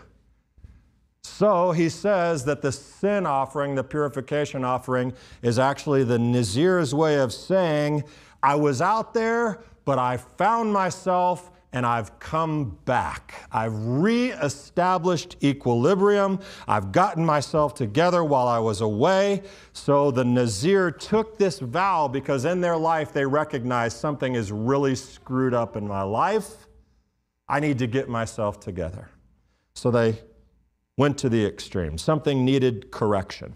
So 1.23 1.73
he 1.73 1.89
says 1.89 2.45
that 2.45 2.61
the 2.61 2.73
sin 2.73 3.27
offering, 3.27 3.75
the 3.75 3.85
purification 3.85 4.65
offering, 4.65 5.13
is 5.43 5.59
actually 5.59 6.05
the 6.05 6.19
Nazir's 6.19 6.95
way 6.95 7.19
of 7.19 7.33
saying, 7.33 8.05
I 8.43 8.55
was 8.57 8.83
out 8.83 9.15
there, 9.15 9.63
but 9.85 9.99
I 9.99 10.17
found 10.17 10.73
myself 10.73 11.51
and 11.73 11.87
I've 11.87 12.19
come 12.19 12.79
back. 12.85 13.47
I've 13.53 13.75
reestablished 13.75 15.37
equilibrium. 15.43 16.41
I've 16.67 16.91
gotten 16.91 17.25
myself 17.25 17.75
together 17.75 18.25
while 18.25 18.49
I 18.49 18.59
was 18.59 18.81
away. 18.81 19.43
So 19.73 20.11
the 20.11 20.25
Nazir 20.25 20.91
took 20.91 21.39
this 21.39 21.61
vow 21.61 22.09
because 22.09 22.45
in 22.45 22.61
their 22.61 22.77
life 22.77 23.13
they 23.13 23.25
recognized 23.25 23.99
something 23.99 24.35
is 24.35 24.51
really 24.51 24.97
screwed 24.97 25.55
up 25.55 25.77
in 25.77 25.87
my 25.87 26.03
life. 26.03 26.67
I 27.49 27.61
need 27.61 27.79
to 27.79 27.87
get 27.87 28.09
myself 28.09 28.59
together. 28.59 29.09
So 29.75 29.91
they 29.91 30.19
went 30.97 31.19
to 31.19 31.29
the 31.29 31.45
extreme. 31.45 31.99
Something 31.99 32.45
needed 32.45 32.91
correction. 32.91 33.55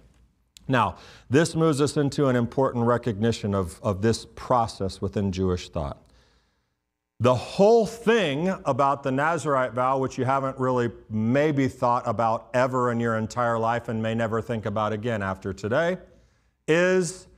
Now, 0.66 0.96
this 1.28 1.54
moves 1.54 1.80
us 1.80 1.96
into 1.96 2.28
an 2.28 2.36
important 2.36 2.86
recognition 2.86 3.54
of, 3.54 3.78
of 3.82 4.02
this 4.02 4.26
process 4.34 5.00
within 5.00 5.30
Jewish 5.30 5.68
thought. 5.68 6.03
The 7.20 7.34
whole 7.34 7.86
thing 7.86 8.48
about 8.64 9.02
the 9.02 9.12
Nazarite 9.12 9.72
vow, 9.72 9.98
which 9.98 10.18
you 10.18 10.24
haven't 10.24 10.58
really 10.58 10.90
maybe 11.08 11.68
thought 11.68 12.02
about 12.06 12.50
ever 12.54 12.90
in 12.90 12.98
your 12.98 13.16
entire 13.16 13.58
life 13.58 13.88
and 13.88 14.02
may 14.02 14.14
never 14.14 14.42
think 14.42 14.66
about 14.66 14.92
again 14.92 15.22
after 15.22 15.52
today, 15.52 15.98
is 16.66 17.28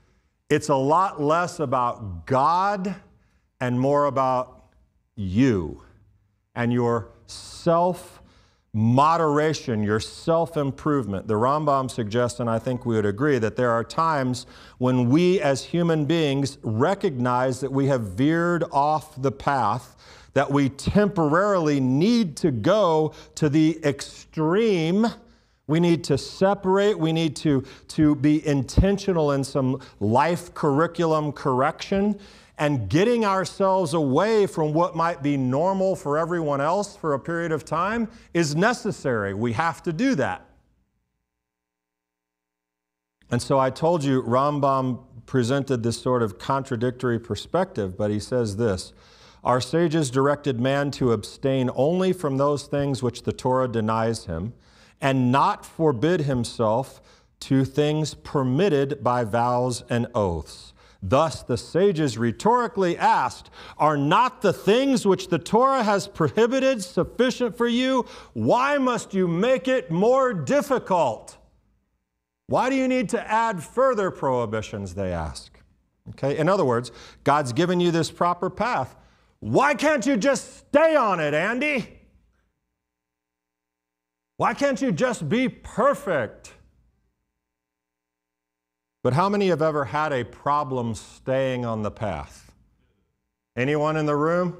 it's 0.48 0.70
a 0.70 0.74
lot 0.74 1.20
less 1.20 1.60
about 1.60 2.26
God 2.26 2.94
and 3.60 3.78
more 3.78 4.06
about 4.06 4.70
you 5.14 5.82
and 6.54 6.72
your 6.72 7.10
self 7.26 8.15
moderation, 8.76 9.82
your 9.82 9.98
self 9.98 10.58
improvement. 10.58 11.26
The 11.26 11.32
Rambam 11.32 11.90
suggests, 11.90 12.40
and 12.40 12.50
I 12.50 12.58
think 12.58 12.84
we 12.84 12.94
would 12.96 13.06
agree, 13.06 13.38
that 13.38 13.56
there 13.56 13.70
are 13.70 13.82
times 13.82 14.44
when 14.76 15.08
we 15.08 15.40
as 15.40 15.64
human 15.64 16.04
beings 16.04 16.58
recognize 16.62 17.60
that 17.60 17.72
we 17.72 17.86
have 17.86 18.02
veered 18.02 18.64
off 18.70 19.20
the 19.22 19.32
path, 19.32 19.96
that 20.34 20.50
we 20.52 20.68
temporarily 20.68 21.80
need 21.80 22.36
to 22.36 22.50
go 22.50 23.14
to 23.36 23.48
the 23.48 23.82
extreme. 23.82 25.06
We 25.68 25.80
need 25.80 26.04
to 26.04 26.18
separate. 26.18 26.98
We 26.98 27.14
need 27.14 27.34
to, 27.36 27.64
to 27.88 28.14
be 28.16 28.46
intentional 28.46 29.32
in 29.32 29.42
some 29.42 29.80
life 30.00 30.52
curriculum 30.52 31.32
correction 31.32 32.20
and 32.58 32.88
getting 32.88 33.24
ourselves 33.24 33.92
away 33.92 34.46
from 34.46 34.72
what 34.72 34.96
might 34.96 35.22
be 35.22 35.36
normal 35.36 35.94
for 35.94 36.16
everyone 36.16 36.60
else 36.60 36.96
for 36.96 37.12
a 37.12 37.18
period 37.18 37.52
of 37.52 37.64
time 37.64 38.08
is 38.32 38.56
necessary. 38.56 39.34
We 39.34 39.52
have 39.52 39.82
to 39.82 39.92
do 39.92 40.14
that. 40.14 40.46
And 43.30 43.42
so 43.42 43.58
I 43.58 43.70
told 43.70 44.04
you 44.04 44.22
Rambam 44.22 45.02
presented 45.26 45.82
this 45.82 46.00
sort 46.00 46.22
of 46.22 46.38
contradictory 46.38 47.18
perspective, 47.18 47.96
but 47.96 48.10
he 48.10 48.20
says 48.20 48.56
this 48.56 48.92
Our 49.44 49.60
sages 49.60 50.10
directed 50.10 50.60
man 50.60 50.90
to 50.92 51.12
abstain 51.12 51.70
only 51.74 52.12
from 52.12 52.38
those 52.38 52.64
things 52.64 53.02
which 53.02 53.24
the 53.24 53.32
Torah 53.32 53.68
denies 53.68 54.26
him, 54.26 54.54
and 55.00 55.30
not 55.30 55.66
forbid 55.66 56.22
himself 56.22 57.02
to 57.40 57.64
things 57.64 58.14
permitted 58.14 59.02
by 59.04 59.24
vows 59.24 59.84
and 59.90 60.06
oaths. 60.14 60.72
Thus, 61.08 61.44
the 61.44 61.56
sages 61.56 62.18
rhetorically 62.18 62.98
asked, 62.98 63.50
Are 63.78 63.96
not 63.96 64.42
the 64.42 64.52
things 64.52 65.06
which 65.06 65.28
the 65.28 65.38
Torah 65.38 65.84
has 65.84 66.08
prohibited 66.08 66.82
sufficient 66.82 67.56
for 67.56 67.68
you? 67.68 68.06
Why 68.32 68.76
must 68.78 69.14
you 69.14 69.28
make 69.28 69.68
it 69.68 69.88
more 69.88 70.34
difficult? 70.34 71.36
Why 72.48 72.70
do 72.70 72.74
you 72.74 72.88
need 72.88 73.08
to 73.10 73.30
add 73.30 73.62
further 73.62 74.10
prohibitions? 74.10 74.94
They 74.94 75.12
ask. 75.12 75.56
Okay, 76.10 76.36
in 76.36 76.48
other 76.48 76.64
words, 76.64 76.90
God's 77.22 77.52
given 77.52 77.78
you 77.78 77.92
this 77.92 78.10
proper 78.10 78.50
path. 78.50 78.96
Why 79.38 79.74
can't 79.74 80.06
you 80.06 80.16
just 80.16 80.58
stay 80.58 80.96
on 80.96 81.20
it, 81.20 81.34
Andy? 81.34 82.00
Why 84.38 84.54
can't 84.54 84.82
you 84.82 84.90
just 84.90 85.28
be 85.28 85.48
perfect? 85.48 86.52
But 89.06 89.14
how 89.14 89.28
many 89.28 89.46
have 89.50 89.62
ever 89.62 89.84
had 89.84 90.12
a 90.12 90.24
problem 90.24 90.96
staying 90.96 91.64
on 91.64 91.84
the 91.84 91.92
path? 91.92 92.50
Anyone 93.54 93.96
in 93.96 94.04
the 94.04 94.16
room? 94.16 94.56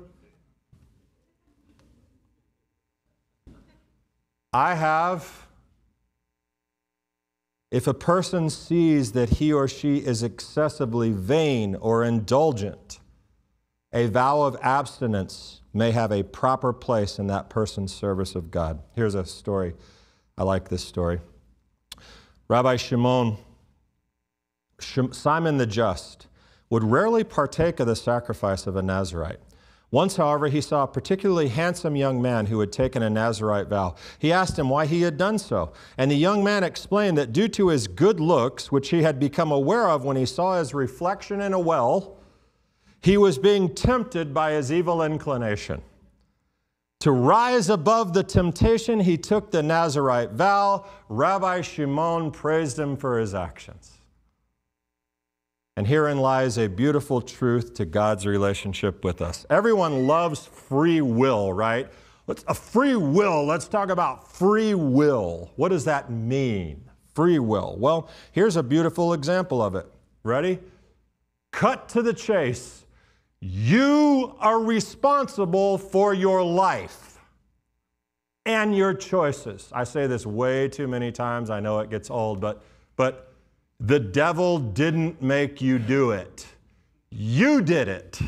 I 4.52 4.76
have. 4.76 5.48
If 7.72 7.88
a 7.88 7.92
person 7.92 8.48
sees 8.48 9.10
that 9.14 9.30
he 9.30 9.52
or 9.52 9.66
she 9.66 9.96
is 9.96 10.22
excessively 10.22 11.10
vain 11.10 11.74
or 11.74 12.04
indulgent, 12.04 13.00
a 13.92 14.06
vow 14.06 14.42
of 14.42 14.56
abstinence 14.62 15.60
may 15.74 15.90
have 15.90 16.12
a 16.12 16.22
proper 16.22 16.72
place 16.72 17.18
in 17.18 17.26
that 17.26 17.50
person's 17.50 17.92
service 17.92 18.36
of 18.36 18.52
God. 18.52 18.80
Here's 18.94 19.16
a 19.16 19.26
story. 19.26 19.74
I 20.38 20.44
like 20.44 20.68
this 20.68 20.84
story. 20.84 21.20
Rabbi 22.46 22.76
Shimon 22.76 23.38
Simon 24.78 25.56
the 25.56 25.66
Just 25.66 26.26
would 26.68 26.84
rarely 26.84 27.24
partake 27.24 27.80
of 27.80 27.86
the 27.86 27.96
sacrifice 27.96 28.66
of 28.66 28.76
a 28.76 28.82
Nazarite. 28.82 29.40
Once, 29.90 30.16
however, 30.16 30.48
he 30.48 30.60
saw 30.60 30.82
a 30.82 30.88
particularly 30.88 31.48
handsome 31.48 31.94
young 31.94 32.20
man 32.20 32.46
who 32.46 32.58
had 32.58 32.72
taken 32.72 33.02
a 33.02 33.10
Nazarite 33.10 33.68
vow. 33.68 33.94
He 34.18 34.32
asked 34.32 34.58
him 34.58 34.68
why 34.68 34.86
he 34.86 35.02
had 35.02 35.16
done 35.16 35.38
so, 35.38 35.72
and 35.96 36.10
the 36.10 36.16
young 36.16 36.42
man 36.42 36.64
explained 36.64 37.16
that 37.18 37.32
due 37.32 37.48
to 37.48 37.68
his 37.68 37.86
good 37.86 38.18
looks, 38.18 38.72
which 38.72 38.90
he 38.90 39.02
had 39.02 39.20
become 39.20 39.52
aware 39.52 39.88
of 39.88 40.04
when 40.04 40.16
he 40.16 40.26
saw 40.26 40.58
his 40.58 40.74
reflection 40.74 41.40
in 41.40 41.52
a 41.52 41.58
well, 41.58 42.16
he 43.00 43.16
was 43.16 43.38
being 43.38 43.72
tempted 43.72 44.34
by 44.34 44.52
his 44.52 44.72
evil 44.72 45.02
inclination. 45.02 45.80
To 47.00 47.12
rise 47.12 47.70
above 47.70 48.14
the 48.14 48.24
temptation, 48.24 48.98
he 48.98 49.16
took 49.16 49.52
the 49.52 49.62
Nazarite 49.62 50.32
vow. 50.32 50.86
Rabbi 51.08 51.60
Shimon 51.60 52.32
praised 52.32 52.78
him 52.78 52.96
for 52.96 53.20
his 53.20 53.34
actions. 53.34 53.95
And 55.76 55.86
herein 55.86 56.18
lies 56.18 56.56
a 56.56 56.68
beautiful 56.68 57.20
truth 57.20 57.74
to 57.74 57.84
God's 57.84 58.26
relationship 58.26 59.04
with 59.04 59.20
us. 59.20 59.44
Everyone 59.50 60.06
loves 60.06 60.46
free 60.46 61.02
will, 61.02 61.52
right? 61.52 61.88
Let's, 62.26 62.44
a 62.48 62.54
free 62.54 62.96
will, 62.96 63.44
let's 63.44 63.68
talk 63.68 63.90
about 63.90 64.32
free 64.32 64.74
will. 64.74 65.52
What 65.56 65.68
does 65.68 65.84
that 65.84 66.10
mean? 66.10 66.88
Free 67.14 67.38
will. 67.38 67.76
Well, 67.78 68.08
here's 68.32 68.56
a 68.56 68.62
beautiful 68.62 69.12
example 69.12 69.62
of 69.62 69.74
it. 69.74 69.86
Ready? 70.22 70.60
Cut 71.52 71.88
to 71.90 72.02
the 72.02 72.14
chase. 72.14 72.84
You 73.40 74.34
are 74.40 74.58
responsible 74.58 75.76
for 75.76 76.14
your 76.14 76.42
life 76.42 77.18
and 78.46 78.74
your 78.74 78.94
choices. 78.94 79.70
I 79.72 79.84
say 79.84 80.06
this 80.06 80.24
way 80.24 80.68
too 80.68 80.88
many 80.88 81.12
times. 81.12 81.50
I 81.50 81.60
know 81.60 81.80
it 81.80 81.90
gets 81.90 82.10
old, 82.10 82.40
but, 82.40 82.62
but 82.96 83.32
the 83.80 84.00
devil 84.00 84.58
didn't 84.58 85.22
make 85.22 85.60
you 85.60 85.78
do 85.78 86.10
it. 86.10 86.46
You 87.10 87.62
did 87.62 87.88
it. 87.88 88.20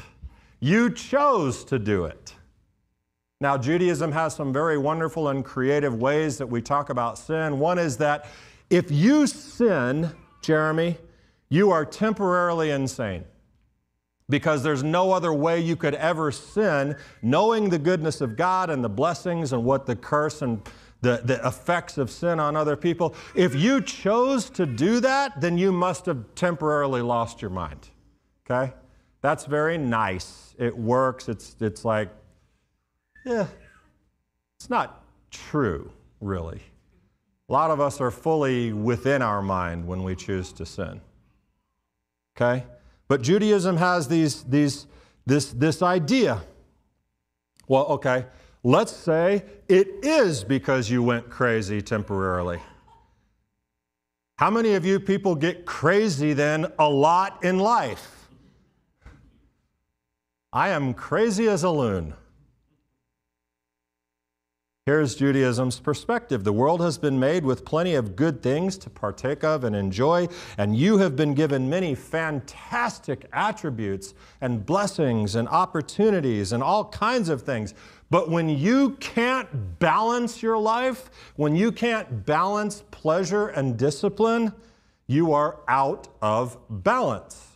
You 0.61 0.91
chose 0.91 1.65
to 1.65 1.79
do 1.79 2.05
it. 2.05 2.35
Now, 3.41 3.57
Judaism 3.57 4.11
has 4.13 4.35
some 4.35 4.53
very 4.53 4.77
wonderful 4.77 5.29
and 5.29 5.45
creative 5.45 5.95
ways 5.95 6.39
that 6.39 6.47
we 6.47 6.61
talk 6.61 6.91
about 6.91 7.19
sin. 7.19 7.59
One 7.59 7.79
is 7.79 7.97
that 7.99 8.27
if 8.69 8.91
you 8.91 9.27
sin, 9.27 10.11
Jeremy, 10.43 10.99
you 11.49 11.71
are 11.71 11.85
temporarily 11.85 12.71
insane 12.71 13.25
because 14.29 14.63
there's 14.63 14.83
no 14.83 15.13
other 15.13 15.33
way 15.33 15.61
you 15.61 15.77
could 15.77 15.95
ever 15.95 16.31
sin, 16.31 16.97
knowing 17.23 17.71
the 17.71 17.79
goodness 17.79 18.21
of 18.21 18.37
God 18.37 18.71
and 18.71 18.85
the 18.85 18.89
blessings 18.89 19.53
and 19.53 19.65
what 19.65 19.87
the 19.87 19.97
curse 19.97 20.43
and 20.43 20.61
the, 21.01 21.21
the 21.25 21.47
effects 21.47 21.99
of 21.99 22.11
sin 22.11 22.41
on 22.41 22.57
other 22.57 22.77
people. 22.77 23.15
If 23.35 23.55
you 23.55 23.81
chose 23.81 24.51
to 24.51 24.67
do 24.67 25.01
that, 25.01 25.41
then 25.41 25.57
you 25.57 25.73
must 25.73 26.07
have 26.07 26.35
temporarily 26.35 27.03
lost 27.03 27.41
your 27.41 27.51
mind. 27.51 27.89
Okay? 28.45 28.73
That's 29.21 29.45
very 29.45 29.79
nice. 29.79 30.55
It 30.59 30.77
works. 30.77 31.29
It's, 31.29 31.57
it's 31.61 31.85
like, 31.85 32.09
yeah, 33.25 33.47
it's 34.59 34.71
not 34.71 35.05
true, 35.31 35.93
really. 36.21 36.63
A 37.49 37.53
lot 37.53 37.71
of 37.71 37.81
us 37.81 38.01
are 38.01 38.11
fully 38.11 38.73
within 38.73 39.23
our 39.23 39.41
mind 39.41 39.87
when 39.87 40.03
we 40.03 40.15
choose 40.15 40.53
to 40.55 40.67
sin. 40.67 41.01
Okay? 42.37 42.65
But 43.09 43.23
Judaism 43.23 43.77
has 43.77 44.09
these, 44.09 44.43
these, 44.45 44.87
this, 45.27 45.53
this 45.53 45.83
idea. 45.83 46.43
Well, 47.67 47.87
okay, 47.87 48.27
Let's 48.69 48.95
say 48.95 49.45
it 49.67 49.89
is 50.03 50.45
because 50.45 50.91
you 50.91 51.03
went 51.03 51.31
crazy 51.31 51.81
temporarily. 51.81 52.61
How 54.37 54.51
many 54.51 54.75
of 54.75 54.85
you 54.85 55.01
people 55.01 55.35
get 55.35 55.65
crazy 55.65 56.35
then 56.35 56.71
a 56.79 56.87
lot 56.87 57.43
in 57.43 57.59
life? 57.59 58.29
I 60.53 60.69
am 60.69 60.93
crazy 60.93 61.49
as 61.49 61.63
a 61.63 61.71
loon. 61.71 62.13
Here's 64.89 65.17
Judaism's 65.17 65.81
perspective 65.81 66.45
The 66.45 66.53
world 66.55 66.81
has 66.81 66.97
been 66.97 67.21
made 67.21 67.45
with 67.45 67.67
plenty 67.67 67.95
of 67.95 68.17
good 68.17 68.43
things 68.43 68.79
to 68.79 68.89
partake 68.89 69.45
of 69.45 69.65
and 69.65 69.77
enjoy, 69.77 70.29
and 70.57 70.75
you 70.75 70.97
have 70.97 71.15
been 71.15 71.35
given 71.35 71.69
many 71.69 71.95
fantastic 71.95 73.27
attributes 73.35 74.15
and 74.41 74.65
blessings 74.65 75.35
and 75.35 75.47
opportunities 75.47 76.53
and 76.53 76.63
all 76.63 76.87
kinds 76.87 77.29
of 77.29 77.43
things. 77.43 77.75
But 78.09 78.31
when 78.31 78.49
you 78.49 78.93
can't 78.93 79.79
balance 79.79 80.43
your 80.43 80.57
life, 80.57 81.11
when 81.37 81.55
you 81.55 81.71
can't 81.71 82.25
balance 82.25 82.83
pleasure 82.91 83.49
and 83.49 83.77
discipline, 83.77 84.55
you 85.07 85.35
are 85.35 85.59
out 85.69 86.09
of 86.23 86.57
balance. 86.71 87.48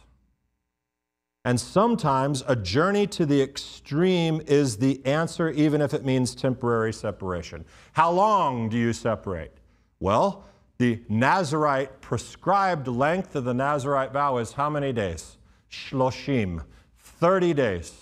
And 1.45 1.61
sometimes 1.61 2.45
a 2.47 2.55
journey 2.55 3.07
to 3.09 3.27
the 3.27 3.43
extreme 3.43 4.41
is 4.47 4.77
the 4.77 5.05
answer, 5.05 5.51
even 5.51 5.81
if 5.81 5.93
it 5.93 6.05
means 6.05 6.37
temporary 6.37 6.93
separation. 6.93 7.65
How 7.95 8.13
long 8.13 8.69
do 8.69 8.77
you 8.77 8.93
separate? 8.93 9.53
Well, 9.99 10.45
the 10.79 11.01
Nazarite 11.09 12.01
prescribed 12.01 12.87
length 12.87 13.35
of 13.35 13.45
the 13.45 13.55
Nazarite 13.55 14.13
vow 14.13 14.39
is 14.39 14.53
how 14.53 14.71
many 14.71 14.93
days? 14.93 15.37
Shloshim, 15.71 16.65
30 16.99 17.55
days. 17.55 17.93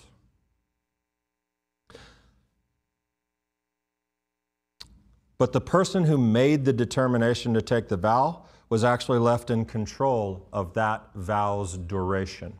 But 5.39 5.53
the 5.53 5.61
person 5.61 6.03
who 6.03 6.19
made 6.19 6.65
the 6.65 6.73
determination 6.73 7.55
to 7.55 7.63
take 7.63 7.87
the 7.87 7.97
vow 7.97 8.45
was 8.69 8.83
actually 8.83 9.17
left 9.17 9.49
in 9.49 9.65
control 9.65 10.47
of 10.53 10.75
that 10.75 11.09
vow's 11.15 11.77
duration. 11.77 12.53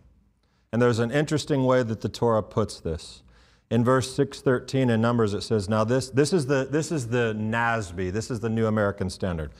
And 0.71 0.81
there's 0.81 0.99
an 0.99 1.11
interesting 1.11 1.65
way 1.65 1.83
that 1.83 2.01
the 2.01 2.09
Torah 2.09 2.43
puts 2.43 2.79
this. 2.79 3.23
In 3.69 3.85
verse 3.85 4.13
613 4.13 4.89
in 4.89 5.01
Numbers, 5.01 5.33
it 5.33 5.41
says, 5.41 5.69
Now 5.69 5.83
this, 5.85 6.09
this, 6.09 6.33
is 6.33 6.45
the, 6.45 6.67
this 6.69 6.91
is 6.91 7.07
the 7.07 7.33
NASB, 7.37 8.11
this 8.11 8.29
is 8.29 8.41
the 8.41 8.49
New 8.49 8.67
American 8.67 9.09
Standard. 9.09 9.51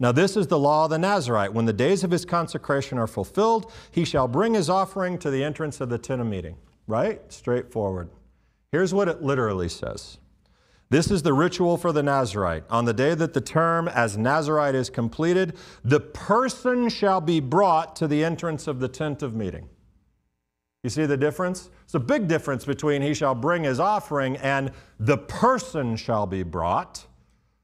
Now 0.00 0.10
this 0.10 0.36
is 0.36 0.48
the 0.48 0.58
law 0.58 0.84
of 0.84 0.90
the 0.90 0.98
Nazarite. 0.98 1.52
When 1.52 1.66
the 1.66 1.72
days 1.72 2.02
of 2.02 2.10
his 2.10 2.24
consecration 2.24 2.98
are 2.98 3.06
fulfilled, 3.06 3.72
he 3.90 4.04
shall 4.04 4.26
bring 4.26 4.54
his 4.54 4.68
offering 4.68 5.18
to 5.18 5.30
the 5.30 5.44
entrance 5.44 5.80
of 5.80 5.88
the 5.88 5.98
tent 5.98 6.20
of 6.20 6.26
meeting. 6.26 6.56
Right? 6.88 7.20
Straightforward. 7.32 8.10
Here's 8.72 8.92
what 8.92 9.08
it 9.08 9.22
literally 9.22 9.68
says. 9.68 10.18
This 10.90 11.08
is 11.08 11.22
the 11.22 11.32
ritual 11.32 11.76
for 11.76 11.92
the 11.92 12.02
Nazarite. 12.02 12.64
On 12.68 12.84
the 12.84 12.92
day 12.92 13.14
that 13.14 13.32
the 13.32 13.40
term 13.40 13.86
as 13.86 14.18
Nazarite 14.18 14.74
is 14.74 14.90
completed, 14.90 15.56
the 15.84 16.00
person 16.00 16.88
shall 16.88 17.20
be 17.20 17.38
brought 17.38 17.94
to 17.96 18.08
the 18.08 18.24
entrance 18.24 18.66
of 18.66 18.80
the 18.80 18.88
tent 18.88 19.22
of 19.22 19.32
meeting. 19.32 19.68
You 20.82 20.88
see 20.90 21.04
the 21.04 21.16
difference? 21.16 21.70
It's 21.84 21.94
a 21.94 22.00
big 22.00 22.26
difference 22.26 22.64
between 22.64 23.02
he 23.02 23.12
shall 23.12 23.34
bring 23.34 23.64
his 23.64 23.80
offering 23.80 24.36
and 24.38 24.72
the 24.98 25.18
person 25.18 25.96
shall 25.96 26.26
be 26.26 26.42
brought. 26.42 27.06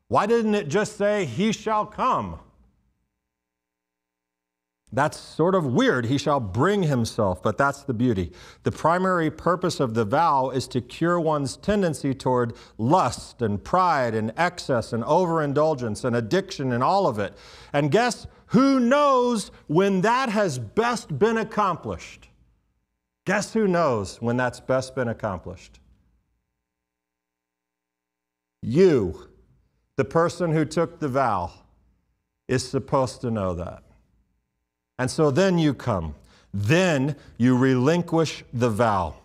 Why 0.09 0.27
didn't 0.27 0.55
it 0.55 0.69
just 0.69 0.97
say 0.97 1.25
he 1.25 1.53
shall 1.53 1.87
come? 1.87 2.39
That's 4.93 5.19
sort 5.19 5.55
of 5.55 5.67
weird. 5.67 6.07
He 6.07 6.17
shall 6.17 6.39
bring 6.39 6.85
himself, 6.85 7.43
but 7.43 7.59
that's 7.59 7.83
the 7.83 7.93
beauty. 7.93 8.33
The 8.63 8.71
primary 8.71 9.31
purpose 9.31 9.81
of 9.81 9.95
the 9.95 10.05
vow 10.05 10.51
is 10.51 10.69
to 10.69 10.81
cure 10.81 11.19
one's 11.19 11.57
tendency 11.57 12.15
toward 12.15 12.55
lust 12.79 13.43
and 13.43 13.63
pride 13.63 14.15
and 14.15 14.33
excess 14.37 14.93
and 14.93 15.03
overindulgence 15.05 16.05
and 16.05 16.15
addiction 16.15 16.73
and 16.73 16.85
all 16.85 17.07
of 17.07 17.19
it. 17.19 17.37
And 17.73 17.91
guess 17.91 18.29
who 18.47 18.79
knows 18.79 19.51
when 19.67 20.03
that 20.03 20.29
has 20.29 20.59
best 20.59 21.19
been 21.19 21.39
accomplished? 21.39 22.29
Guess 23.27 23.53
who 23.53 23.69
knows 23.69 24.23
when 24.23 24.37
that's 24.37 24.61
best 24.61 24.95
been 24.95 25.09
accomplished? 25.09 25.81
You, 28.63 29.29
the 29.97 30.05
person 30.05 30.53
who 30.53 30.65
took 30.65 31.01
the 31.01 31.09
vow, 31.09 31.53
is 32.49 32.67
supposed 32.67 33.21
to 33.21 33.31
know 33.31 33.55
that. 33.55 33.83
And 34.99 35.11
so 35.11 35.31
then 35.31 35.59
you 35.59 35.75
come. 35.75 36.15
Then 36.55 37.17
you 37.37 37.57
relinquish 37.57 38.45
the 38.53 38.71
vow. 38.71 39.17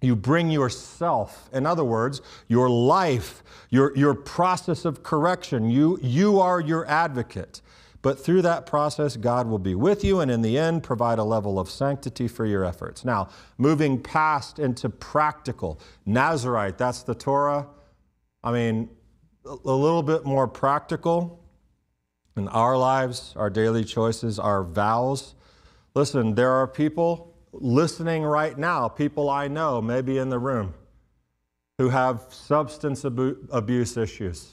You 0.00 0.16
bring 0.16 0.50
yourself, 0.50 1.48
in 1.52 1.64
other 1.64 1.84
words, 1.84 2.20
your 2.48 2.68
life, 2.68 3.44
your, 3.70 3.96
your 3.96 4.14
process 4.14 4.84
of 4.84 5.04
correction. 5.04 5.70
You, 5.70 5.98
you 6.02 6.40
are 6.40 6.60
your 6.60 6.84
advocate. 6.88 7.60
But 8.02 8.18
through 8.18 8.42
that 8.42 8.66
process, 8.66 9.16
God 9.16 9.46
will 9.46 9.60
be 9.60 9.76
with 9.76 10.02
you 10.02 10.18
and 10.20 10.30
in 10.30 10.42
the 10.42 10.58
end 10.58 10.82
provide 10.82 11.20
a 11.20 11.24
level 11.24 11.60
of 11.60 11.70
sanctity 11.70 12.26
for 12.26 12.44
your 12.44 12.64
efforts. 12.64 13.04
Now, 13.04 13.28
moving 13.58 14.02
past 14.02 14.58
into 14.58 14.90
practical, 14.90 15.80
Nazarite, 16.04 16.76
that's 16.76 17.04
the 17.04 17.14
Torah. 17.14 17.68
I 18.42 18.50
mean, 18.50 18.90
a 19.44 19.72
little 19.72 20.02
bit 20.02 20.24
more 20.24 20.48
practical 20.48 21.44
in 22.36 22.48
our 22.48 22.76
lives, 22.76 23.34
our 23.36 23.50
daily 23.50 23.84
choices, 23.84 24.38
our 24.38 24.64
vows. 24.64 25.34
Listen, 25.94 26.34
there 26.34 26.50
are 26.50 26.66
people 26.66 27.36
listening 27.52 28.24
right 28.24 28.58
now, 28.58 28.88
people 28.88 29.30
I 29.30 29.46
know, 29.46 29.80
maybe 29.80 30.18
in 30.18 30.28
the 30.28 30.38
room, 30.40 30.74
who 31.78 31.90
have 31.90 32.26
substance 32.30 33.04
abuse 33.04 33.96
issues, 33.96 34.52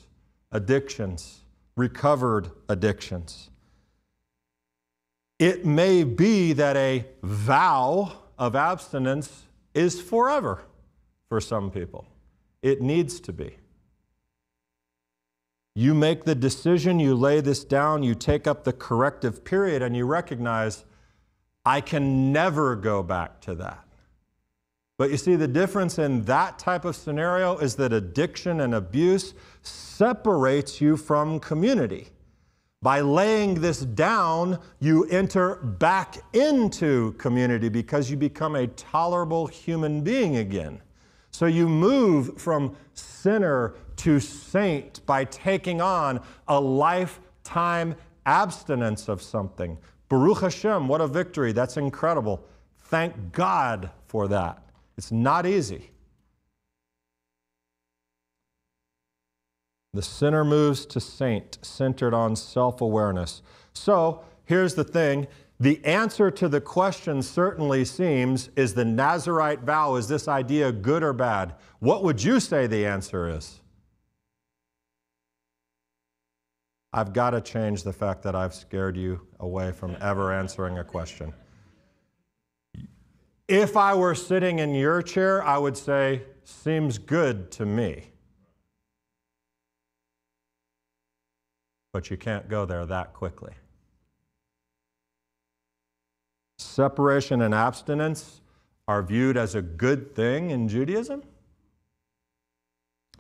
addictions 0.51 1.41
recovered 1.79 2.51
addictions. 2.67 3.49
It 5.39 5.65
may 5.65 6.03
be 6.03 6.51
that 6.51 6.75
a 6.75 7.05
vow 7.23 8.11
of 8.37 8.53
abstinence 8.53 9.43
is 9.73 10.01
forever 10.01 10.61
for 11.29 11.39
some 11.39 11.71
people. 11.71 12.05
It 12.61 12.81
needs 12.81 13.21
to 13.21 13.31
be. 13.31 13.55
You 15.73 15.93
make 15.93 16.25
the 16.25 16.35
decision, 16.35 16.99
you 16.99 17.15
lay 17.15 17.39
this 17.39 17.63
down, 17.63 18.03
you 18.03 18.13
take 18.13 18.45
up 18.45 18.65
the 18.65 18.73
corrective 18.73 19.45
period, 19.45 19.81
and 19.81 19.95
you 19.95 20.05
recognize, 20.05 20.83
I 21.63 21.79
can 21.79 22.33
never 22.33 22.75
go 22.75 23.01
back 23.01 23.39
to 23.41 23.55
that. 23.55 23.85
But 24.99 25.11
you 25.11 25.15
see, 25.15 25.37
the 25.37 25.47
difference 25.47 25.97
in 25.97 26.25
that 26.25 26.59
type 26.59 26.83
of 26.83 26.93
scenario 26.93 27.57
is 27.59 27.75
that 27.75 27.93
addiction 27.93 28.59
and 28.59 28.75
abuse 28.75 29.33
separates 29.61 30.81
you 30.81 30.97
from 30.97 31.39
community. 31.39 32.09
By 32.81 32.99
laying 32.99 33.61
this 33.61 33.79
down, 33.79 34.59
you 34.81 35.05
enter 35.05 35.55
back 35.55 36.17
into 36.33 37.13
community 37.13 37.69
because 37.69 38.11
you 38.11 38.17
become 38.17 38.57
a 38.57 38.67
tolerable 38.67 39.47
human 39.47 40.01
being 40.01 40.35
again. 40.35 40.81
So 41.31 41.45
you 41.45 41.69
move 41.69 42.37
from 42.37 42.75
sinner 42.93 43.75
to 43.97 44.19
saint 44.19 45.05
by 45.05 45.23
taking 45.23 45.79
on 45.79 46.19
a 46.49 46.59
lifetime 46.59 47.95
abstinence 48.25 49.07
of 49.07 49.21
something. 49.21 49.77
Baruch 50.09 50.41
Hashem, 50.41 50.89
what 50.89 50.99
a 50.99 51.07
victory. 51.07 51.53
That's 51.53 51.77
incredible. 51.77 52.45
Thank 52.79 53.31
God 53.31 53.91
for 54.05 54.27
that. 54.27 54.68
It's 54.99 55.13
not 55.13 55.45
easy. 55.45 55.91
The 59.93 60.01
sinner 60.01 60.43
moves 60.43 60.85
to 60.87 60.99
saint, 60.99 61.57
centered 61.61 62.13
on 62.13 62.35
self 62.35 62.81
awareness. 62.81 63.41
So 63.71 64.25
here's 64.43 64.75
the 64.75 64.83
thing 64.83 65.27
the 65.57 65.79
answer 65.85 66.29
to 66.31 66.49
the 66.49 66.59
question 66.59 67.21
certainly 67.21 67.85
seems 67.85 68.49
is 68.57 68.73
the 68.73 68.83
Nazarite 68.83 69.61
vow, 69.61 69.95
is 69.95 70.09
this 70.09 70.27
idea 70.27 70.69
good 70.73 71.01
or 71.01 71.13
bad? 71.13 71.55
What 71.79 72.03
would 72.03 72.21
you 72.21 72.41
say 72.41 72.67
the 72.67 72.85
answer 72.85 73.29
is? 73.29 73.61
I've 76.91 77.13
got 77.13 77.29
to 77.29 77.39
change 77.39 77.83
the 77.83 77.93
fact 77.93 78.21
that 78.23 78.35
I've 78.35 78.53
scared 78.53 78.97
you 78.97 79.25
away 79.39 79.71
from 79.71 79.95
ever 80.01 80.33
answering 80.33 80.77
a 80.77 80.83
question. 80.83 81.33
If 83.49 83.75
I 83.75 83.95
were 83.95 84.13
sitting 84.13 84.59
in 84.59 84.75
your 84.75 85.01
chair, 85.01 85.43
I 85.43 85.57
would 85.57 85.75
say, 85.75 86.21
seems 86.43 86.99
good 86.99 87.49
to 87.53 87.65
me. 87.65 88.11
But 91.91 92.11
you 92.11 92.17
can't 92.17 92.47
go 92.47 92.67
there 92.67 92.85
that 92.85 93.13
quickly. 93.15 93.53
Separation 96.59 97.41
and 97.41 97.55
abstinence 97.55 98.41
are 98.87 99.01
viewed 99.01 99.35
as 99.35 99.55
a 99.55 99.63
good 99.63 100.13
thing 100.13 100.51
in 100.51 100.67
Judaism? 100.67 101.23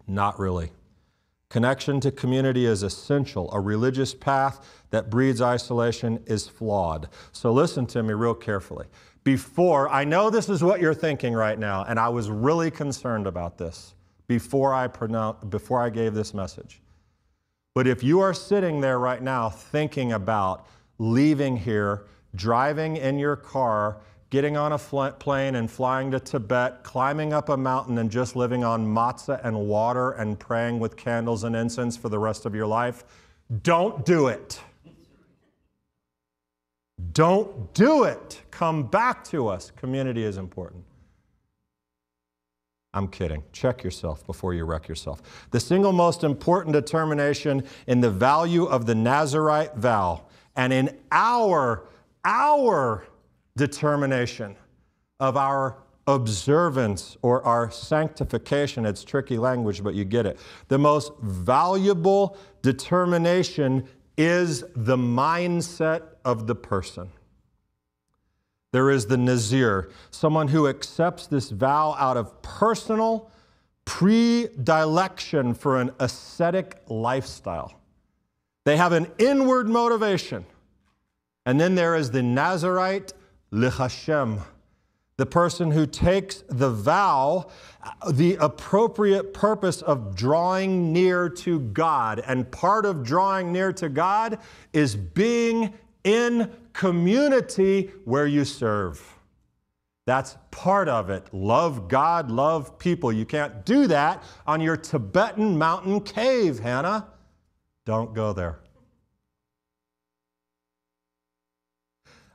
Not 0.07 0.39
really. 0.39 0.69
Connection 1.49 1.99
to 2.01 2.11
community 2.11 2.67
is 2.67 2.83
essential. 2.83 3.49
A 3.51 3.59
religious 3.59 4.13
path 4.13 4.83
that 4.91 5.09
breeds 5.09 5.41
isolation 5.41 6.23
is 6.27 6.47
flawed. 6.47 7.09
So 7.31 7.51
listen 7.51 7.87
to 7.87 8.03
me 8.03 8.13
real 8.13 8.35
carefully 8.35 8.85
before, 9.23 9.89
I 9.89 10.03
know 10.03 10.29
this 10.29 10.49
is 10.49 10.63
what 10.63 10.79
you're 10.79 10.93
thinking 10.93 11.33
right 11.33 11.59
now, 11.59 11.85
and 11.87 11.99
I 11.99 12.09
was 12.09 12.29
really 12.29 12.71
concerned 12.71 13.27
about 13.27 13.57
this 13.57 13.93
before 14.27 14.73
I, 14.73 14.87
pronoun- 14.87 15.35
before 15.49 15.81
I 15.81 15.89
gave 15.89 16.13
this 16.13 16.33
message. 16.33 16.81
But 17.75 17.87
if 17.87 18.03
you 18.03 18.19
are 18.19 18.33
sitting 18.33 18.81
there 18.81 18.99
right 18.99 19.21
now 19.21 19.49
thinking 19.49 20.13
about 20.13 20.67
leaving 20.97 21.57
here, 21.57 22.05
driving 22.35 22.97
in 22.97 23.17
your 23.19 23.35
car, 23.35 23.97
getting 24.29 24.57
on 24.57 24.73
a 24.73 24.77
fl- 24.77 25.07
plane 25.07 25.55
and 25.55 25.69
flying 25.69 26.11
to 26.11 26.19
Tibet, 26.19 26.83
climbing 26.83 27.33
up 27.33 27.49
a 27.49 27.57
mountain 27.57 27.97
and 27.97 28.11
just 28.11 28.35
living 28.35 28.63
on 28.63 28.85
matzah 28.85 29.39
and 29.43 29.57
water 29.57 30.11
and 30.11 30.39
praying 30.39 30.79
with 30.79 30.95
candles 30.95 31.43
and 31.43 31.55
incense 31.55 31.97
for 31.97 32.09
the 32.09 32.19
rest 32.19 32.45
of 32.45 32.53
your 32.53 32.67
life. 32.67 33.03
Don't 33.63 34.05
do 34.05 34.27
it. 34.27 34.61
Don't 37.19 37.73
do 37.73 38.05
it. 38.05 38.43
Come 38.49 38.83
back 38.83 39.25
to 39.25 39.49
us. 39.49 39.71
Community 39.71 40.23
is 40.23 40.37
important. 40.37 40.85
I'm 42.93 43.09
kidding. 43.09 43.43
Check 43.51 43.83
yourself 43.83 44.25
before 44.25 44.53
you 44.53 44.63
wreck 44.63 44.87
yourself. 44.87 45.21
The 45.51 45.59
single 45.59 45.91
most 45.91 46.23
important 46.23 46.71
determination 46.71 47.65
in 47.87 47.99
the 47.99 48.09
value 48.09 48.63
of 48.63 48.85
the 48.85 48.95
Nazarite 48.95 49.75
vow 49.75 50.27
and 50.55 50.71
in 50.71 50.97
our, 51.11 51.83
our 52.23 53.03
determination 53.57 54.55
of 55.19 55.35
our 55.35 55.75
observance 56.07 57.17
or 57.21 57.43
our 57.43 57.69
sanctification. 57.69 58.85
It's 58.85 59.03
tricky 59.03 59.37
language, 59.37 59.83
but 59.83 59.93
you 59.93 60.05
get 60.05 60.25
it. 60.25 60.39
The 60.69 60.77
most 60.77 61.11
valuable 61.21 62.37
determination 62.61 63.89
is 64.17 64.63
the 64.75 64.97
mindset 64.97 66.03
of 66.29 66.47
the 66.47 66.55
person. 66.55 67.09
There 68.71 68.91
is 68.91 69.07
the 69.07 69.17
Nazir, 69.17 69.89
someone 70.11 70.49
who 70.49 70.67
accepts 70.67 71.25
this 71.25 71.49
vow 71.49 71.95
out 71.97 72.17
of 72.17 72.41
personal 72.41 73.31
predilection 73.85 75.55
for 75.55 75.81
an 75.81 75.91
ascetic 75.99 76.81
lifestyle. 76.87 77.73
They 78.63 78.77
have 78.77 78.91
an 78.91 79.07
inward 79.17 79.67
motivation. 79.67 80.45
And 81.45 81.59
then 81.59 81.73
there 81.73 81.95
is 81.95 82.11
the 82.11 82.21
Nazarite 82.21 83.13
L'Hashem, 83.49 84.41
the 85.17 85.25
person 85.25 85.71
who 85.71 85.87
takes 85.87 86.43
the 86.47 86.69
vow, 86.69 87.49
the 88.11 88.35
appropriate 88.35 89.33
purpose 89.33 89.81
of 89.81 90.15
drawing 90.15 90.93
near 90.93 91.27
to 91.27 91.59
God. 91.59 92.21
And 92.27 92.51
part 92.51 92.85
of 92.85 93.03
drawing 93.03 93.51
near 93.51 93.73
to 93.73 93.89
God 93.89 94.37
is 94.71 94.95
being 94.95 95.73
in 96.03 96.51
community 96.73 97.91
where 98.05 98.27
you 98.27 98.45
serve. 98.45 99.01
That's 100.05 100.37
part 100.49 100.89
of 100.89 101.09
it. 101.09 101.27
Love 101.31 101.87
God, 101.87 102.31
love 102.31 102.79
people. 102.79 103.11
You 103.13 103.25
can't 103.25 103.63
do 103.65 103.85
that 103.87 104.23
on 104.47 104.59
your 104.59 104.75
Tibetan 104.75 105.57
mountain 105.57 106.01
cave, 106.01 106.59
Hannah. 106.59 107.07
Don't 107.85 108.13
go 108.13 108.33
there. 108.33 108.59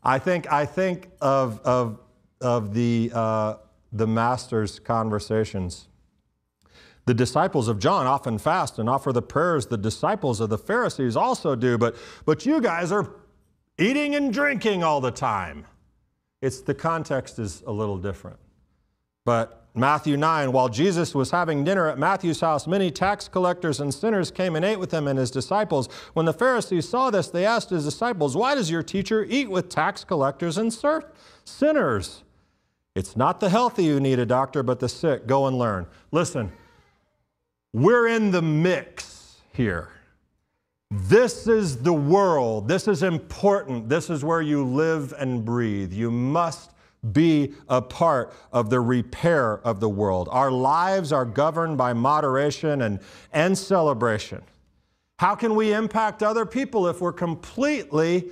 I 0.05 0.19
think, 0.19 0.53
I 0.53 0.67
think 0.67 1.11
of, 1.21 1.61
of, 1.61 1.99
of 2.41 2.75
the, 2.75 3.11
uh, 3.15 3.55
the 3.93 4.07
Master's 4.07 4.79
conversations. 4.79 5.89
The 7.07 7.15
disciples 7.15 7.69
of 7.69 7.79
John 7.79 8.07
often 8.07 8.39
fast 8.39 8.79
and 8.79 8.89
offer 8.89 9.13
the 9.13 9.23
prayers 9.23 9.67
the 9.67 9.77
disciples 9.77 10.41
of 10.41 10.49
the 10.49 10.59
Pharisees 10.59 11.17
also 11.17 11.55
do, 11.55 11.77
but, 11.77 11.97
but 12.25 12.47
you 12.47 12.61
guys 12.61 12.93
are 12.93 13.15
eating 13.79 14.15
and 14.15 14.33
drinking 14.33 14.83
all 14.83 15.01
the 15.01 15.11
time. 15.11 15.67
It's 16.43 16.61
the 16.61 16.75
context 16.75 17.39
is 17.39 17.63
a 17.67 17.73
little 17.73 17.99
different. 17.99 18.39
But 19.25 19.65
Matthew 19.75 20.17
9, 20.17 20.53
while 20.53 20.69
Jesus 20.69 21.15
was 21.15 21.31
having 21.31 21.65
dinner 21.65 21.89
at 21.89 21.99
Matthew's 21.99 22.41
house, 22.41 22.67
many 22.67 22.91
tax 22.91 23.27
collectors 23.27 23.81
and 23.81 23.93
sinners 23.93 24.31
came 24.31 24.55
and 24.55 24.65
ate 24.65 24.79
with 24.79 24.93
him 24.93 25.09
and 25.09 25.19
his 25.19 25.31
disciples. 25.31 25.89
When 26.13 26.27
the 26.27 26.33
Pharisees 26.33 26.89
saw 26.89 27.11
this, 27.11 27.29
they 27.29 27.45
asked 27.45 27.71
his 27.71 27.85
disciples, 27.85 28.37
Why 28.37 28.55
does 28.55 28.71
your 28.71 28.83
teacher 28.83 29.27
eat 29.29 29.51
with 29.51 29.69
tax 29.69 30.05
collectors 30.05 30.59
and 30.59 30.73
sinners? 31.45 32.23
It's 32.95 33.17
not 33.17 33.41
the 33.41 33.49
healthy 33.49 33.89
who 33.89 33.99
need 33.99 34.21
a 34.21 34.27
doctor, 34.27 34.63
but 34.63 34.79
the 34.79 34.89
sick. 34.89 35.27
Go 35.27 35.47
and 35.47 35.59
learn. 35.59 35.87
Listen, 36.13 36.53
we're 37.73 38.07
in 38.07 38.31
the 38.31 38.43
mix 38.43 39.41
here. 39.53 39.89
This 40.97 41.49
is 41.49 41.79
the 41.79 41.93
world. 41.93 42.69
This 42.69 42.87
is 42.87 43.03
important. 43.03 43.89
This 43.89 44.11
is 44.11 44.25
where 44.25 44.41
you 44.41 44.65
live 44.65 45.13
and 45.19 45.45
breathe. 45.45 45.93
You 45.93 46.09
must 46.11 46.71
be 47.13 47.55
a 47.69 47.83
part 47.83 48.33
of 48.53 48.71
the 48.71 48.81
repair 48.81 49.59
of 49.67 49.81
the 49.81 49.89
world. 49.89 50.29
Our 50.31 50.53
lives 50.53 51.13
are 51.13 51.25
governed 51.25 51.77
by 51.77 51.95
moderation 51.95 52.83
and, 52.83 53.01
and 53.33 53.59
celebration. 53.59 54.43
How 55.19 55.35
can 55.35 55.57
we 55.57 55.73
impact 55.73 56.23
other 56.23 56.47
people 56.47 56.87
if 56.87 57.01
we're 57.01 57.13
completely 57.13 58.31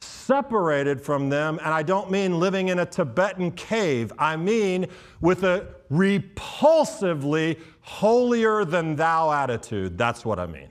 separated 0.00 1.02
from 1.02 1.28
them? 1.28 1.58
And 1.62 1.74
I 1.74 1.82
don't 1.82 2.10
mean 2.10 2.40
living 2.40 2.68
in 2.68 2.78
a 2.78 2.86
Tibetan 2.86 3.52
cave, 3.52 4.12
I 4.18 4.36
mean 4.36 4.86
with 5.20 5.44
a 5.44 5.66
repulsively 5.90 7.58
holier 7.80 8.64
than 8.64 8.96
thou 8.96 9.30
attitude. 9.30 9.98
That's 9.98 10.24
what 10.24 10.38
I 10.38 10.46
mean. 10.46 10.68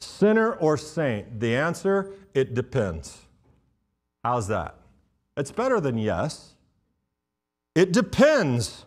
Sinner 0.00 0.52
or 0.54 0.76
saint? 0.76 1.40
The 1.40 1.54
answer, 1.54 2.12
it 2.34 2.54
depends. 2.54 3.18
How's 4.24 4.48
that? 4.48 4.74
It's 5.36 5.50
better 5.50 5.80
than 5.80 5.98
yes. 5.98 6.54
It 7.74 7.92
depends. 7.92 8.84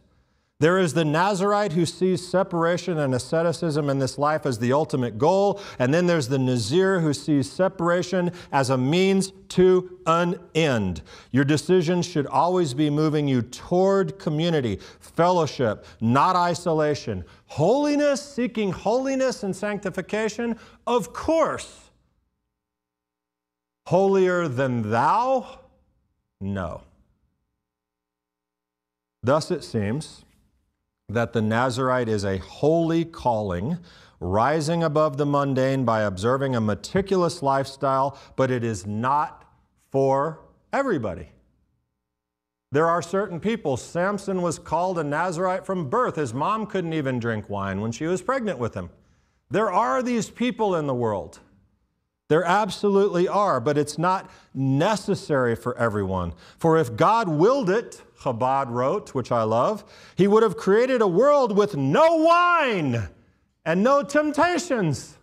There 0.63 0.79
is 0.79 0.93
the 0.93 1.03
Nazarite 1.03 1.73
who 1.73 1.85
sees 1.85 2.25
separation 2.25 2.97
and 2.97 3.13
asceticism 3.13 3.89
in 3.89 3.99
this 3.99 4.17
life 4.17 4.45
as 4.45 4.59
the 4.59 4.71
ultimate 4.71 5.17
goal. 5.17 5.59
And 5.77 5.93
then 5.93 6.07
there's 6.07 6.29
the 6.29 6.39
Nazir 6.39 7.01
who 7.01 7.13
sees 7.13 7.51
separation 7.51 8.31
as 8.49 8.69
a 8.69 8.77
means 8.77 9.33
to 9.49 9.99
an 10.05 10.39
end. 10.55 11.01
Your 11.31 11.43
decisions 11.43 12.05
should 12.05 12.27
always 12.27 12.73
be 12.73 12.89
moving 12.89 13.27
you 13.27 13.41
toward 13.41 14.17
community, 14.17 14.79
fellowship, 15.01 15.85
not 15.99 16.37
isolation. 16.37 17.25
Holiness, 17.47 18.21
seeking 18.21 18.71
holiness 18.71 19.43
and 19.43 19.53
sanctification, 19.53 20.57
of 20.87 21.11
course. 21.11 21.89
Holier 23.87 24.47
than 24.47 24.91
thou? 24.91 25.59
No. 26.39 26.83
Thus 29.21 29.51
it 29.51 29.65
seems 29.65 30.23
that 31.09 31.33
the 31.33 31.41
Nazarite 31.41 32.09
is 32.09 32.23
a 32.23 32.37
holy 32.37 33.05
calling, 33.05 33.77
rising 34.19 34.83
above 34.83 35.17
the 35.17 35.25
mundane 35.25 35.85
by 35.85 36.01
observing 36.01 36.55
a 36.55 36.61
meticulous 36.61 37.43
lifestyle, 37.43 38.17
but 38.35 38.49
it 38.49 38.63
is 38.63 38.85
not 38.85 39.45
for 39.91 40.39
everybody. 40.71 41.29
There 42.71 42.87
are 42.87 43.03
certain 43.03 43.39
people. 43.39 43.77
Samson 43.77 44.41
was 44.41 44.57
called 44.57 44.97
a 44.97 45.03
Nazarite 45.03 45.65
from 45.65 45.89
birth. 45.89 46.15
His 46.15 46.33
mom 46.33 46.65
couldn't 46.65 46.93
even 46.93 47.19
drink 47.19 47.47
wine 47.47 47.81
when 47.81 47.91
she 47.91 48.05
was 48.05 48.21
pregnant 48.21 48.57
with 48.57 48.73
him. 48.73 48.89
There 49.51 49.71
are 49.71 50.01
these 50.01 50.31
people 50.31 50.75
in 50.75 50.87
the 50.87 50.95
world. 50.95 51.39
There 52.29 52.43
absolutely 52.43 53.27
are, 53.27 53.59
but 53.59 53.77
it's 53.77 53.99
not 53.99 54.31
necessary 54.55 55.55
for 55.55 55.77
everyone. 55.77 56.33
For 56.57 56.79
if 56.79 56.95
God 56.95 57.27
willed 57.27 57.69
it, 57.69 58.01
Chabad 58.23 58.69
wrote, 58.69 59.13
which 59.13 59.31
I 59.31 59.43
love, 59.43 59.83
he 60.15 60.27
would 60.27 60.43
have 60.43 60.57
created 60.57 61.01
a 61.01 61.07
world 61.07 61.57
with 61.57 61.75
no 61.75 62.15
wine 62.15 63.09
and 63.65 63.83
no 63.83 64.03
temptations. 64.03 65.17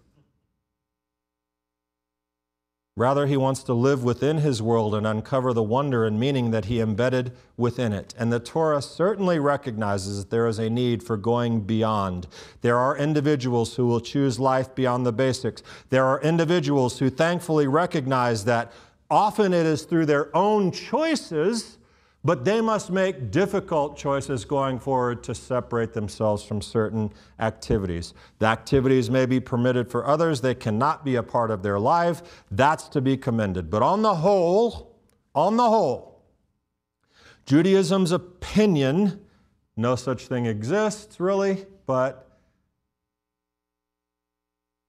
Rather, 2.97 3.27
he 3.27 3.37
wants 3.37 3.63
to 3.63 3.73
live 3.73 4.05
within 4.05 4.39
his 4.39 4.61
world 4.61 4.95
and 4.95 5.07
uncover 5.07 5.55
the 5.55 5.63
wonder 5.63 6.05
and 6.05 6.21
meaning 6.21 6.51
that 6.51 6.67
he 6.67 6.81
embedded 6.81 7.33
within 7.57 7.95
it. 7.95 8.13
And 8.19 8.31
the 8.31 8.41
Torah 8.41 8.83
certainly 8.83 9.39
recognizes 9.39 10.19
that 10.19 10.31
there 10.31 10.47
is 10.47 10.59
a 10.59 10.69
need 10.69 11.03
for 11.03 11.17
going 11.17 11.63
beyond. 11.63 12.27
There 12.61 12.77
are 12.77 12.95
individuals 12.95 13.77
who 13.77 13.87
will 13.87 14.01
choose 14.01 14.39
life 14.39 14.75
beyond 14.75 15.07
the 15.07 15.13
basics. 15.13 15.63
There 15.89 16.05
are 16.05 16.21
individuals 16.21 16.99
who 16.99 17.09
thankfully 17.09 17.67
recognize 17.67 18.45
that 18.45 18.71
often 19.09 19.55
it 19.55 19.65
is 19.65 19.85
through 19.85 20.05
their 20.05 20.37
own 20.37 20.71
choices 20.71 21.79
but 22.23 22.45
they 22.45 22.61
must 22.61 22.91
make 22.91 23.31
difficult 23.31 23.97
choices 23.97 24.45
going 24.45 24.79
forward 24.79 25.23
to 25.25 25.35
separate 25.35 25.95
themselves 25.95 26.45
from 26.45 26.61
certain 26.61 27.13
activities. 27.39 28.13
The 28.39 28.47
activities 28.47 29.09
may 29.11 29.25
be 29.25 29.41
permitted 29.41 29.91
for 29.91 30.07
others, 30.07 30.41
they 30.41 30.55
cannot 30.55 31.05
be 31.05 31.15
a 31.15 31.23
part 31.23 31.51
of 31.51 31.63
their 31.63 31.79
life. 31.79 32.45
That's 32.51 32.89
to 32.91 33.01
be 33.01 33.17
commended. 33.17 33.71
But 33.71 33.83
on 33.83 34.03
the 34.03 34.17
whole, 34.17 34.99
on 35.35 35.57
the 35.57 35.69
whole, 35.69 36.23
Judaism's 37.47 38.13
opinion, 38.13 39.21
no 39.77 39.97
such 39.97 40.27
thing 40.27 40.45
exists 40.45 41.19
really, 41.19 41.67
but 41.87 42.39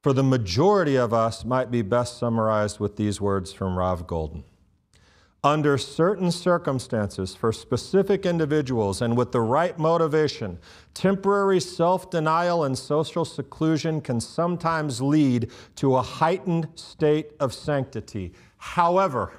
for 0.04 0.12
the 0.12 0.24
majority 0.24 0.98
of 0.98 1.13
us 1.13 1.46
might 1.46 1.72
be 1.72 1.82
best 1.82 2.17
summarized 2.17 2.80
with 2.80 2.98
these 2.98 3.22
words 3.22 3.54
from 3.54 3.78
Rav 3.78 4.06
Goldin 4.06 4.44
under 5.43 5.77
certain 5.77 6.32
circumstances 6.32 7.34
for 7.34 7.51
specific 7.51 8.25
individuals 8.25 9.01
and 9.01 9.17
with 9.17 9.32
the 9.32 9.41
right 9.41 9.77
motivation, 9.80 10.60
temporary 10.93 11.60
self 11.60 12.10
denial 12.10 12.63
and 12.63 12.77
social 12.77 13.25
seclusion 13.25 14.01
can 14.01 14.19
sometimes 14.19 15.01
lead 15.01 15.49
to 15.75 15.95
a 15.95 16.01
heightened 16.01 16.67
state 16.75 17.32
of 17.39 17.54
sanctity. 17.54 18.34
However, 18.58 19.34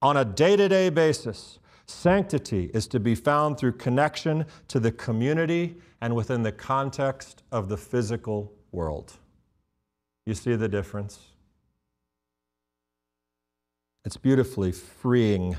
on 0.00 0.16
a 0.16 0.24
day 0.24 0.56
to 0.56 0.68
day 0.68 0.90
basis. 0.90 1.58
Sanctity 1.86 2.70
is 2.74 2.86
to 2.86 3.00
be 3.00 3.14
found 3.14 3.56
through 3.56 3.72
connection 3.72 4.44
to 4.68 4.78
the 4.78 4.92
community 4.92 5.76
and 6.02 6.14
within 6.14 6.42
the 6.42 6.52
context 6.52 7.42
of 7.50 7.68
the 7.68 7.78
physical 7.78 8.52
world. 8.72 9.14
You 10.26 10.34
see 10.34 10.54
the 10.54 10.68
difference? 10.68 11.18
It's 14.04 14.16
beautifully 14.16 14.72
freeing. 14.72 15.56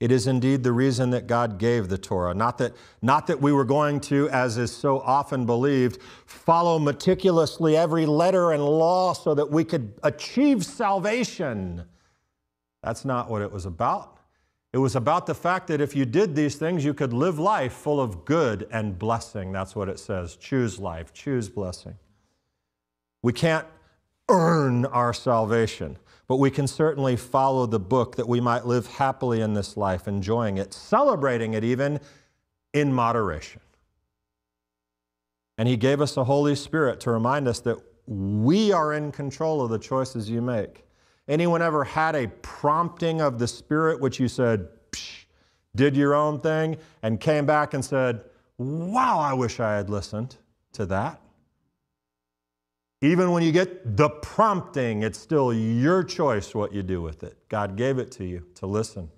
It 0.00 0.10
is 0.10 0.26
indeed 0.26 0.64
the 0.64 0.72
reason 0.72 1.10
that 1.10 1.26
God 1.26 1.58
gave 1.58 1.88
the 1.88 1.98
Torah. 1.98 2.34
Not 2.34 2.58
that, 2.58 2.74
not 3.02 3.28
that 3.28 3.40
we 3.40 3.52
were 3.52 3.64
going 3.64 4.00
to, 4.00 4.28
as 4.30 4.58
is 4.58 4.74
so 4.74 5.00
often 5.00 5.46
believed, 5.46 6.00
follow 6.26 6.78
meticulously 6.78 7.76
every 7.76 8.06
letter 8.06 8.50
and 8.50 8.64
law 8.64 9.12
so 9.12 9.34
that 9.34 9.50
we 9.50 9.62
could 9.62 9.94
achieve 10.02 10.64
salvation. 10.64 11.84
That's 12.82 13.04
not 13.04 13.30
what 13.30 13.42
it 13.42 13.52
was 13.52 13.64
about. 13.64 14.18
It 14.72 14.78
was 14.78 14.96
about 14.96 15.26
the 15.26 15.34
fact 15.34 15.66
that 15.68 15.80
if 15.80 15.94
you 15.94 16.06
did 16.06 16.34
these 16.34 16.56
things, 16.56 16.84
you 16.84 16.94
could 16.94 17.12
live 17.12 17.38
life 17.38 17.74
full 17.74 18.00
of 18.00 18.24
good 18.24 18.66
and 18.72 18.98
blessing. 18.98 19.52
That's 19.52 19.76
what 19.76 19.88
it 19.88 19.98
says. 19.98 20.34
Choose 20.36 20.78
life, 20.78 21.12
choose 21.12 21.48
blessing. 21.48 21.94
We 23.22 23.32
can't 23.32 23.66
earn 24.28 24.86
our 24.86 25.12
salvation, 25.12 25.98
but 26.32 26.38
we 26.38 26.50
can 26.50 26.66
certainly 26.66 27.14
follow 27.14 27.66
the 27.66 27.78
book 27.78 28.16
that 28.16 28.26
we 28.26 28.40
might 28.40 28.64
live 28.64 28.86
happily 28.86 29.42
in 29.42 29.52
this 29.52 29.76
life, 29.76 30.08
enjoying 30.08 30.56
it, 30.56 30.72
celebrating 30.72 31.52
it 31.52 31.62
even 31.62 32.00
in 32.72 32.90
moderation. 32.90 33.60
And 35.58 35.68
He 35.68 35.76
gave 35.76 36.00
us 36.00 36.14
the 36.14 36.24
Holy 36.24 36.54
Spirit 36.54 37.00
to 37.00 37.10
remind 37.10 37.46
us 37.48 37.60
that 37.60 37.76
we 38.06 38.72
are 38.72 38.94
in 38.94 39.12
control 39.12 39.60
of 39.60 39.68
the 39.68 39.78
choices 39.78 40.30
you 40.30 40.40
make. 40.40 40.86
Anyone 41.28 41.60
ever 41.60 41.84
had 41.84 42.16
a 42.16 42.28
prompting 42.40 43.20
of 43.20 43.38
the 43.38 43.46
Spirit 43.46 44.00
which 44.00 44.18
you 44.18 44.26
said, 44.26 44.68
Psh, 44.92 45.26
did 45.76 45.94
your 45.94 46.14
own 46.14 46.40
thing, 46.40 46.78
and 47.02 47.20
came 47.20 47.44
back 47.44 47.74
and 47.74 47.84
said, 47.84 48.24
Wow, 48.56 49.18
I 49.18 49.34
wish 49.34 49.60
I 49.60 49.74
had 49.76 49.90
listened 49.90 50.36
to 50.72 50.86
that? 50.86 51.20
Even 53.02 53.32
when 53.32 53.42
you 53.42 53.50
get 53.50 53.96
the 53.96 54.08
prompting, 54.08 55.02
it's 55.02 55.18
still 55.18 55.52
your 55.52 56.04
choice 56.04 56.54
what 56.54 56.72
you 56.72 56.84
do 56.84 57.02
with 57.02 57.24
it. 57.24 57.36
God 57.48 57.76
gave 57.76 57.98
it 57.98 58.12
to 58.12 58.24
you 58.24 58.46
to 58.54 58.66
listen, 58.66 59.10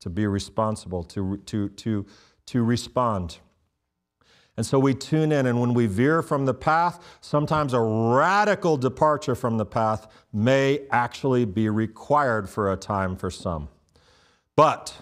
to 0.00 0.10
be 0.10 0.26
responsible, 0.26 1.02
to, 1.04 1.38
to, 1.46 1.70
to, 1.70 2.04
to 2.44 2.62
respond. 2.62 3.38
And 4.58 4.66
so 4.66 4.78
we 4.78 4.92
tune 4.92 5.32
in, 5.32 5.46
and 5.46 5.58
when 5.58 5.72
we 5.72 5.86
veer 5.86 6.20
from 6.20 6.44
the 6.44 6.52
path, 6.52 7.18
sometimes 7.22 7.72
a 7.72 7.80
radical 7.80 8.76
departure 8.76 9.34
from 9.34 9.56
the 9.56 9.64
path 9.64 10.06
may 10.34 10.82
actually 10.90 11.46
be 11.46 11.70
required 11.70 12.46
for 12.46 12.70
a 12.70 12.76
time 12.76 13.16
for 13.16 13.30
some. 13.30 13.70
But 14.54 14.98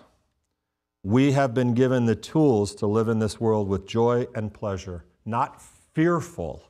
we 1.02 1.32
have 1.32 1.54
been 1.54 1.74
given 1.74 2.06
the 2.06 2.14
tools 2.14 2.72
to 2.76 2.86
live 2.86 3.08
in 3.08 3.18
this 3.18 3.40
world 3.40 3.68
with 3.68 3.84
joy 3.84 4.28
and 4.32 4.54
pleasure, 4.54 5.04
not 5.24 5.60
fearful 5.92 6.62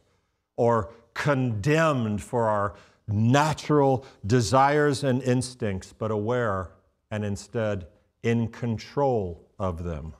or 0.57 0.95
condemned 1.19 2.23
for 2.23 2.49
our 2.49 2.75
natural 3.09 4.07
desires 4.25 5.03
and 5.03 5.21
instincts, 5.23 5.93
but 5.93 6.11
aware 6.11 6.71
and 7.11 7.25
instead 7.25 7.87
in 8.23 8.49
control 8.49 9.45
of 9.59 9.83
them. 9.83 10.15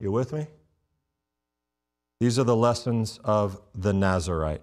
You 0.00 0.10
with 0.12 0.32
me? 0.32 0.46
These 2.20 2.38
are 2.38 2.44
the 2.44 2.56
lessons 2.56 3.20
of 3.22 3.60
the 3.74 3.92
Nazirite. 3.92 4.62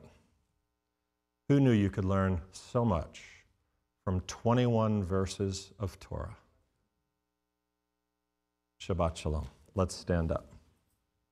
Who 1.47 1.59
knew 1.59 1.71
you 1.71 1.89
could 1.89 2.05
learn 2.05 2.41
so 2.51 2.83
much 2.83 3.21
from 4.03 4.21
21 4.21 5.03
verses 5.03 5.71
of 5.79 5.99
Torah? 5.99 6.37
Shabbat 8.81 9.15
Shalom. 9.15 9.47
Let's 9.75 9.93
stand 9.93 10.31
up. 10.31 10.50